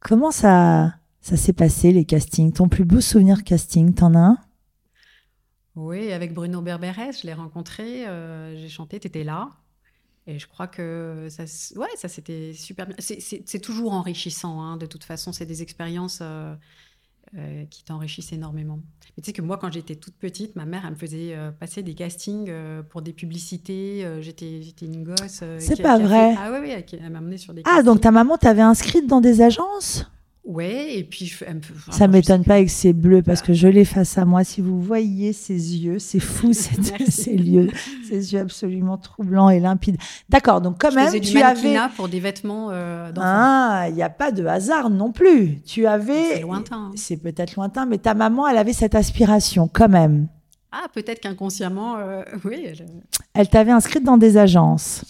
comment 0.00 0.30
ça, 0.30 0.94
ça 1.20 1.36
s'est 1.36 1.52
passé 1.52 1.90
les 1.90 2.04
castings? 2.04 2.52
Ton 2.52 2.68
plus 2.68 2.84
beau 2.84 3.00
souvenir 3.00 3.42
casting, 3.42 3.94
t'en 3.94 4.14
as 4.14 4.18
un? 4.18 4.38
Oui, 5.76 6.10
avec 6.10 6.32
Bruno 6.32 6.62
Berberes, 6.62 7.12
je 7.12 7.26
l'ai 7.26 7.34
rencontré, 7.34 8.06
euh, 8.06 8.56
j'ai 8.56 8.70
chanté, 8.70 8.98
tu 8.98 9.06
étais 9.06 9.24
là. 9.24 9.50
Et 10.26 10.38
je 10.38 10.48
crois 10.48 10.66
que 10.66 11.28
ça, 11.30 11.44
ouais, 11.78 11.86
ça 11.96 12.08
c'était 12.08 12.52
super 12.54 12.86
bien. 12.86 12.96
C'est 12.98 13.60
toujours 13.60 13.92
enrichissant, 13.92 14.60
hein, 14.60 14.76
de 14.78 14.86
toute 14.86 15.04
façon, 15.04 15.32
c'est 15.32 15.46
des 15.46 15.62
expériences. 15.62 16.18
Euh, 16.22 16.54
euh, 17.36 17.64
qui 17.66 17.82
t'enrichissent 17.82 18.32
énormément. 18.32 18.78
Mais 19.16 19.22
tu 19.22 19.26
sais 19.26 19.32
que 19.32 19.42
moi, 19.42 19.58
quand 19.58 19.72
j'étais 19.72 19.96
toute 19.96 20.14
petite, 20.14 20.54
ma 20.54 20.64
mère, 20.64 20.84
elle 20.84 20.92
me 20.92 20.96
faisait 20.96 21.36
passer 21.58 21.82
des 21.82 21.94
castings 21.94 22.52
pour 22.88 23.02
des 23.02 23.12
publicités. 23.12 24.08
j'étais, 24.20 24.62
j'étais 24.62 24.86
une 24.86 25.02
gosse. 25.02 25.42
C'est 25.58 25.82
pas 25.82 25.98
vrai. 25.98 26.36
Ah 26.38 26.52
oui, 26.52 26.58
oui, 26.62 26.84
elle 26.92 27.10
m'a 27.10 27.18
emmenée 27.18 27.36
sur 27.36 27.52
des. 27.52 27.62
Ah, 27.64 27.82
donc 27.82 28.00
ta 28.00 28.12
maman 28.12 28.38
t'avait 28.38 28.62
inscrite 28.62 29.08
dans 29.08 29.20
des 29.20 29.42
agences? 29.42 30.08
Ouais, 30.46 30.98
et 30.98 31.02
puis 31.02 31.26
je, 31.26 31.44
ça 31.90 32.06
m'étonne 32.06 32.44
pas 32.44 32.54
avec 32.54 32.70
ses 32.70 32.92
bleus 32.92 33.20
parce 33.20 33.42
que 33.42 33.52
je 33.52 33.66
l'ai 33.66 33.84
face 33.84 34.16
à 34.16 34.24
moi. 34.24 34.44
Si 34.44 34.60
vous 34.60 34.80
voyez 34.80 35.32
ses 35.32 35.54
yeux, 35.54 35.98
c'est 35.98 36.20
fou, 36.20 36.52
ses 36.52 36.76
yeux, 37.36 37.68
ses 38.08 38.32
yeux 38.32 38.38
absolument 38.38 38.96
troublants 38.96 39.50
et 39.50 39.58
limpides. 39.58 39.96
D'accord, 40.28 40.60
donc 40.60 40.76
quand 40.80 40.94
même, 40.94 41.20
tu 41.20 41.42
avais 41.42 41.76
pour 41.96 42.08
des 42.08 42.20
vêtements 42.20 42.68
euh, 42.70 43.10
Ah, 43.18 43.86
il 43.88 43.96
n'y 43.96 44.04
a 44.04 44.08
pas 44.08 44.30
de 44.30 44.46
hasard 44.46 44.88
non 44.88 45.10
plus. 45.10 45.60
Tu 45.62 45.84
avais. 45.84 46.34
C'est 46.34 46.42
lointain. 46.42 46.92
C'est 46.94 47.16
peut-être 47.16 47.56
lointain, 47.56 47.84
mais 47.84 47.98
ta 47.98 48.14
maman, 48.14 48.46
elle 48.46 48.58
avait 48.58 48.72
cette 48.72 48.94
aspiration 48.94 49.68
quand 49.72 49.88
même. 49.88 50.28
Ah, 50.70 50.86
peut-être 50.94 51.20
qu'inconsciemment, 51.20 51.96
euh, 51.96 52.22
oui. 52.44 52.66
Elle, 52.66 52.86
elle 53.34 53.48
t'avait 53.48 53.72
inscrite 53.72 54.04
dans 54.04 54.16
des 54.16 54.36
agences 54.36 55.04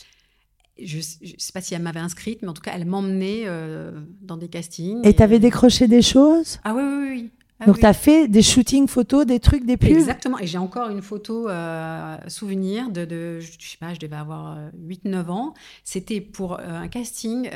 je 0.82 0.98
ne 0.98 1.02
sais 1.38 1.52
pas 1.52 1.60
si 1.60 1.74
elle 1.74 1.82
m'avait 1.82 2.00
inscrite, 2.00 2.42
mais 2.42 2.48
en 2.48 2.54
tout 2.54 2.62
cas, 2.62 2.72
elle 2.74 2.84
m'emmenait 2.84 3.44
euh, 3.46 3.92
dans 4.20 4.36
des 4.36 4.48
castings. 4.48 5.06
Et 5.06 5.14
tu 5.14 5.22
avais 5.22 5.38
décroché 5.38 5.88
des 5.88 6.02
choses? 6.02 6.58
Ah 6.64 6.74
oui, 6.74 6.82
oui, 6.82 7.08
oui. 7.10 7.30
Ah 7.58 7.64
Donc, 7.64 7.78
tu 7.78 7.86
as 7.86 7.94
fait 7.94 8.28
des 8.28 8.42
shootings 8.42 8.86
photos, 8.86 9.24
des 9.24 9.40
trucs, 9.40 9.64
des 9.64 9.78
pubs? 9.78 9.88
Exactement. 9.88 10.38
Et 10.38 10.46
j'ai 10.46 10.58
encore 10.58 10.90
une 10.90 11.00
photo 11.00 11.48
euh, 11.48 12.18
souvenir 12.28 12.90
de, 12.90 13.06
de, 13.06 13.40
je 13.40 13.52
sais 13.66 13.78
pas, 13.80 13.94
je 13.94 13.98
devais 13.98 14.16
avoir 14.16 14.58
8-9 14.78 15.06
euh, 15.06 15.28
ans. 15.30 15.54
C'était 15.82 16.20
pour 16.20 16.60
euh, 16.60 16.64
un 16.66 16.88
casting, 16.88 17.48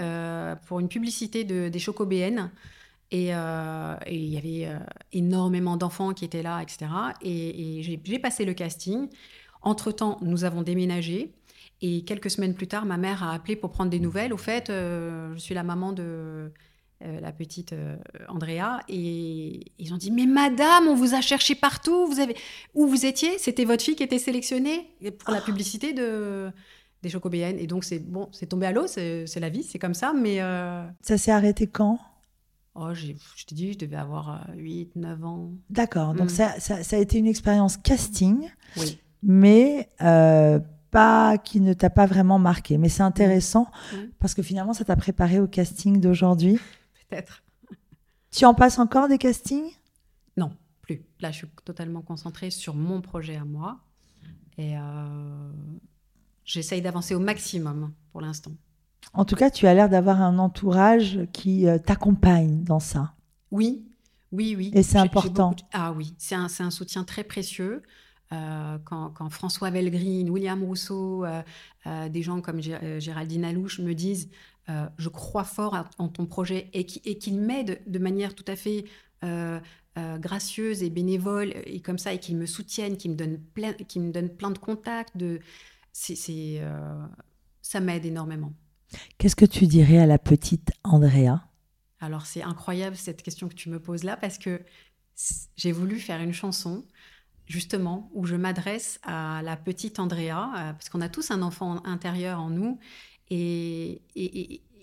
pour 0.66 0.80
une 0.80 0.88
publicité 0.88 1.44
de, 1.44 1.68
des 1.68 1.78
Chocobéennes. 1.78 2.50
Et 3.12 3.26
il 3.26 4.28
y 4.28 4.38
avait 4.38 4.72
énormément 5.12 5.76
d'enfants 5.76 6.14
qui 6.14 6.24
étaient 6.24 6.44
là, 6.44 6.62
etc. 6.62 6.86
Et, 7.20 7.78
et 7.78 7.82
j'ai 7.82 8.18
passé 8.20 8.44
le 8.44 8.54
casting. 8.54 9.08
Entre-temps, 9.62 10.18
nous 10.22 10.44
avons 10.44 10.62
déménagé. 10.62 11.34
Et 11.82 12.02
quelques 12.02 12.30
semaines 12.30 12.54
plus 12.54 12.66
tard, 12.66 12.84
ma 12.84 12.98
mère 12.98 13.22
a 13.22 13.32
appelé 13.32 13.56
pour 13.56 13.70
prendre 13.70 13.90
des 13.90 14.00
nouvelles. 14.00 14.32
Au 14.32 14.36
fait, 14.36 14.68
euh, 14.68 15.32
je 15.34 15.38
suis 15.38 15.54
la 15.54 15.62
maman 15.62 15.92
de 15.92 16.52
euh, 17.02 17.20
la 17.20 17.32
petite 17.32 17.72
euh, 17.72 17.96
Andrea. 18.28 18.80
Et 18.88 19.72
ils 19.78 19.94
ont 19.94 19.96
dit 19.96 20.10
Mais 20.10 20.26
madame, 20.26 20.88
on 20.88 20.94
vous 20.94 21.14
a 21.14 21.22
cherché 21.22 21.54
partout. 21.54 22.06
Vous 22.06 22.20
avez... 22.20 22.36
Où 22.74 22.86
vous 22.86 23.06
étiez? 23.06 23.38
C'était 23.38 23.64
votre 23.64 23.82
fille 23.82 23.96
qui 23.96 24.02
était 24.02 24.18
sélectionnée 24.18 24.90
pour 25.18 25.32
la 25.32 25.40
publicité 25.40 25.92
de 25.92 26.50
des 27.02 27.08
Chocobéennes. 27.08 27.58
Et 27.58 27.66
donc, 27.66 27.84
c'est 27.84 27.98
bon, 27.98 28.28
c'est 28.30 28.46
tombé 28.46 28.66
à 28.66 28.72
l'eau, 28.72 28.86
c'est 28.86 29.40
la 29.40 29.48
vie, 29.48 29.62
c'est 29.62 29.78
comme 29.78 29.94
ça. 29.94 30.12
Mais. 30.12 30.40
Ça 31.00 31.16
s'est 31.16 31.30
arrêté 31.30 31.66
quand? 31.66 31.98
Oh, 32.74 32.92
je 32.94 33.14
t'ai 33.46 33.54
dit, 33.54 33.72
je 33.72 33.78
devais 33.78 33.96
avoir 33.96 34.46
8, 34.54 34.96
9 34.96 35.24
ans. 35.24 35.50
D'accord. 35.70 36.12
Donc, 36.12 36.26
mm. 36.26 36.34
ça, 36.34 36.60
ça, 36.60 36.82
ça, 36.82 36.96
a 36.96 36.98
été 36.98 37.16
une 37.16 37.26
expérience 37.26 37.78
casting. 37.78 38.50
Oui. 38.76 38.98
Mais 39.22 39.88
pas, 40.90 41.38
qui 41.38 41.60
ne 41.60 41.72
t'a 41.72 41.90
pas 41.90 42.06
vraiment 42.06 42.38
marqué. 42.38 42.78
Mais 42.78 42.88
c'est 42.88 43.02
intéressant 43.02 43.70
mmh. 43.92 43.96
Mmh. 43.96 44.08
parce 44.18 44.34
que 44.34 44.42
finalement, 44.42 44.72
ça 44.72 44.84
t'a 44.84 44.96
préparé 44.96 45.40
au 45.40 45.46
casting 45.46 46.00
d'aujourd'hui. 46.00 46.58
Peut-être. 47.10 47.42
Tu 48.30 48.44
en 48.44 48.54
passes 48.54 48.78
encore 48.78 49.08
des 49.08 49.18
castings? 49.18 49.72
Non, 50.36 50.52
plus. 50.82 51.02
Là, 51.20 51.30
je 51.30 51.38
suis 51.38 51.46
totalement 51.64 52.02
concentrée 52.02 52.50
sur 52.50 52.74
mon 52.74 53.00
projet 53.00 53.36
à 53.36 53.44
moi. 53.44 53.80
Et 54.56 54.76
euh, 54.76 55.52
j'essaye 56.44 56.82
d'avancer 56.82 57.14
au 57.14 57.20
maximum 57.20 57.92
pour 58.12 58.20
l'instant. 58.20 58.52
En 59.14 59.24
tout 59.24 59.34
cas, 59.34 59.50
tu 59.50 59.66
as 59.66 59.74
l'air 59.74 59.88
d'avoir 59.88 60.20
un 60.20 60.38
entourage 60.38 61.20
qui 61.32 61.66
euh, 61.66 61.78
t'accompagne 61.78 62.62
dans 62.62 62.80
ça. 62.80 63.14
Oui, 63.50 63.84
oui, 64.32 64.54
oui. 64.56 64.70
Et 64.74 64.82
c'est 64.82 64.98
important. 64.98 65.54
Ah 65.72 65.92
oui, 65.92 66.14
c'est 66.18 66.34
un, 66.34 66.46
un, 66.60 66.70
soutien 66.70 67.04
très 67.04 67.24
précieux. 67.24 67.82
Euh, 68.32 68.78
quand, 68.84 69.28
François 69.30 69.70
Belgreen, 69.70 70.30
William 70.30 70.62
Rousseau, 70.62 71.24
euh, 71.24 71.42
euh, 71.86 72.08
des 72.08 72.22
gens 72.22 72.40
comme 72.40 72.60
Géraldine 72.60 73.44
Alouche 73.44 73.80
me 73.80 73.92
disent 73.92 74.28
Je 74.98 75.08
crois 75.08 75.42
fort 75.42 75.76
en 75.98 76.08
ton 76.08 76.26
projet 76.26 76.70
et 76.72 76.84
qu'ils 76.84 77.40
m'aident 77.40 77.80
de 77.86 77.98
manière 77.98 78.34
tout 78.34 78.44
à 78.46 78.54
fait 78.56 78.84
gracieuse 79.96 80.82
et 80.82 80.90
bénévole 80.90 81.52
et 81.66 81.80
comme 81.80 81.98
ça 81.98 82.14
et 82.14 82.18
qu'ils 82.18 82.36
me 82.36 82.46
soutiennent, 82.46 82.96
qu'ils 82.96 83.10
me, 83.10 83.16
donnent 83.16 83.40
plein, 83.40 83.74
me 83.96 84.12
donnent 84.12 84.30
plein 84.30 84.50
de 84.50 84.58
contacts, 84.58 85.16
de, 85.16 85.40
c'est, 85.92 86.62
ça 87.62 87.80
m'aide 87.80 88.06
énormément. 88.06 88.52
Qu'est-ce 89.18 89.36
que 89.36 89.44
tu 89.44 89.66
dirais 89.66 89.98
à 89.98 90.06
la 90.06 90.18
petite 90.18 90.70
Andrea? 90.84 91.40
Alors 91.98 92.26
c'est 92.26 92.42
incroyable 92.42 92.96
cette 92.96 93.22
question 93.22 93.48
que 93.48 93.54
tu 93.54 93.68
me 93.70 93.80
poses 93.80 94.04
là 94.04 94.16
parce 94.16 94.38
que 94.38 94.62
j'ai 95.56 95.72
voulu 95.72 95.98
faire 95.98 96.20
une 96.20 96.32
chanson 96.32 96.84
justement, 97.50 98.08
où 98.14 98.26
je 98.26 98.36
m'adresse 98.36 99.00
à 99.02 99.42
la 99.42 99.56
petite 99.56 99.98
Andrea, 99.98 100.52
euh, 100.56 100.72
parce 100.72 100.88
qu'on 100.88 101.00
a 101.00 101.08
tous 101.08 101.32
un 101.32 101.42
enfant 101.42 101.84
intérieur 101.84 102.38
en 102.38 102.48
nous. 102.48 102.78
Et, 103.28 104.02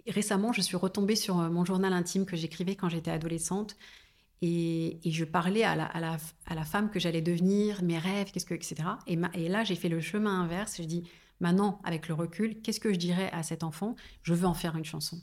récemment, 0.06 0.52
je 0.52 0.62
suis 0.62 0.76
retombée 0.76 1.16
sur 1.16 1.40
euh, 1.40 1.50
mon 1.50 1.64
journal 1.64 1.94
intime 1.94 2.26
que 2.26 2.36
j'écrivais 2.36 2.76
quand 2.76 2.90
j'étais 2.90 3.10
adolescente. 3.10 3.78
Et, 4.42 5.00
je 5.06 5.24
parlais 5.24 5.64
à 5.64 5.76
la, 5.76 6.66
femme 6.66 6.92
que 6.92 7.00
j'allais 7.00 7.22
devenir, 7.22 7.82
mes 7.84 7.98
rêves, 7.98 8.32
qu'est-ce 8.32 8.46
que, 8.46 8.54
etc. 8.54 8.76
Et, 9.08 9.18
et 9.34 9.48
là, 9.48 9.64
j'ai 9.64 9.76
fait 9.76 9.90
le 9.90 10.02
chemin 10.02 10.42
inverse. 10.42 10.76
Je 10.78 10.84
dis, 10.84 11.10
maintenant, 11.40 11.80
avec 11.86 12.10
le 12.10 12.16
recul, 12.16 12.62
qu'est-ce 12.62 12.82
que 12.82 12.92
je 12.92 13.00
dirais 13.00 13.30
à 13.32 13.44
cet 13.44 13.64
enfant? 13.64 13.96
Je 14.24 14.34
veux 14.34 14.46
en 14.46 14.54
faire 14.54 14.76
une 14.76 14.86
chanson. 14.86 15.22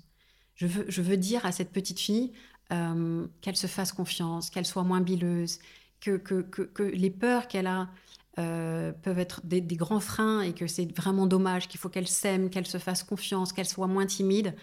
Je 0.54 0.66
veux, 0.66 0.86
je 0.88 1.02
veux 1.02 1.18
dire 1.18 1.44
à 1.44 1.52
cette 1.52 1.72
petite 1.72 2.00
fille 2.00 2.32
euh, 2.72 3.26
qu'elle 3.42 3.56
se 3.56 3.66
fasse 3.66 3.92
confiance, 3.92 4.48
qu'elle 4.48 4.64
soit 4.64 4.84
moins 4.84 5.02
bileuse, 5.02 5.58
que, 6.10 6.82
les 6.82 7.10
peurs 7.10 7.48
qu'elle 7.48 7.66
a 7.66 7.88
euh, 8.38 8.92
peuvent 9.02 9.18
être 9.18 9.40
des, 9.44 9.62
grands 9.62 10.00
freins 10.00 10.40
et 10.40 10.52
que 10.52 10.66
c'est 10.66 10.90
vraiment 10.96 11.26
dommage, 11.26 11.68
qu'il 11.68 11.78
faut 11.78 11.88
qu'elle 11.88 12.08
s'aime, 12.08 12.50
qu'elle 12.50 12.66
se 12.66 12.78
fasse 12.78 13.02
confiance, 13.02 13.52
qu'elle 13.52 13.66
soit 13.66 13.86
moins 13.86 14.06
timide. 14.06 14.54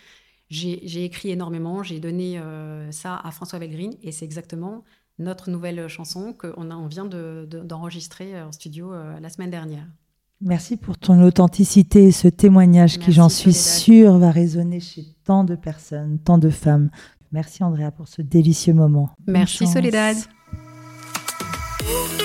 J'ai 0.49 1.05
écrit 1.05 1.29
énormément, 1.29 1.81
j'ai 1.81 2.01
donné 2.01 2.37
euh, 2.37 2.91
ça 2.91 3.21
à 3.23 3.31
François 3.31 3.57
Belgreen 3.57 3.93
et 4.03 4.11
c'est 4.11 4.25
exactement 4.25 4.83
notre 5.17 5.49
nouvelle 5.49 5.87
chanson 5.87 6.33
qu'on 6.33 6.71
on 6.71 6.87
vient 6.87 7.05
d'enregistrer 7.05 8.41
en 8.41 8.51
studio 8.51 8.91
euh, 8.91 9.17
la 9.21 9.29
semaine 9.29 9.51
dernière. 9.51 9.87
Merci 10.41 10.75
pour 10.75 10.97
ton 10.97 11.23
authenticité 11.23 12.07
et 12.07 12.11
ce 12.11 12.27
témoignage 12.27 12.97
qui, 12.97 13.11
j'en 13.11 13.29
suis 13.29 13.53
sûre, 13.53 14.17
va 14.17 14.31
résonner 14.31 14.79
chez 14.79 15.05
tant 15.23 15.43
de 15.43 15.55
personnes, 15.55 16.19
tant 16.19 16.39
de 16.39 16.49
femmes. 16.49 16.89
Merci 17.31 17.63
Andrea 17.63 17.91
pour 17.91 18.07
ce 18.07 18.21
délicieux 18.21 18.73
moment. 18.73 19.11
Merci 19.27 19.67
Soledad. 19.67 20.17
Ooh. 21.83 22.20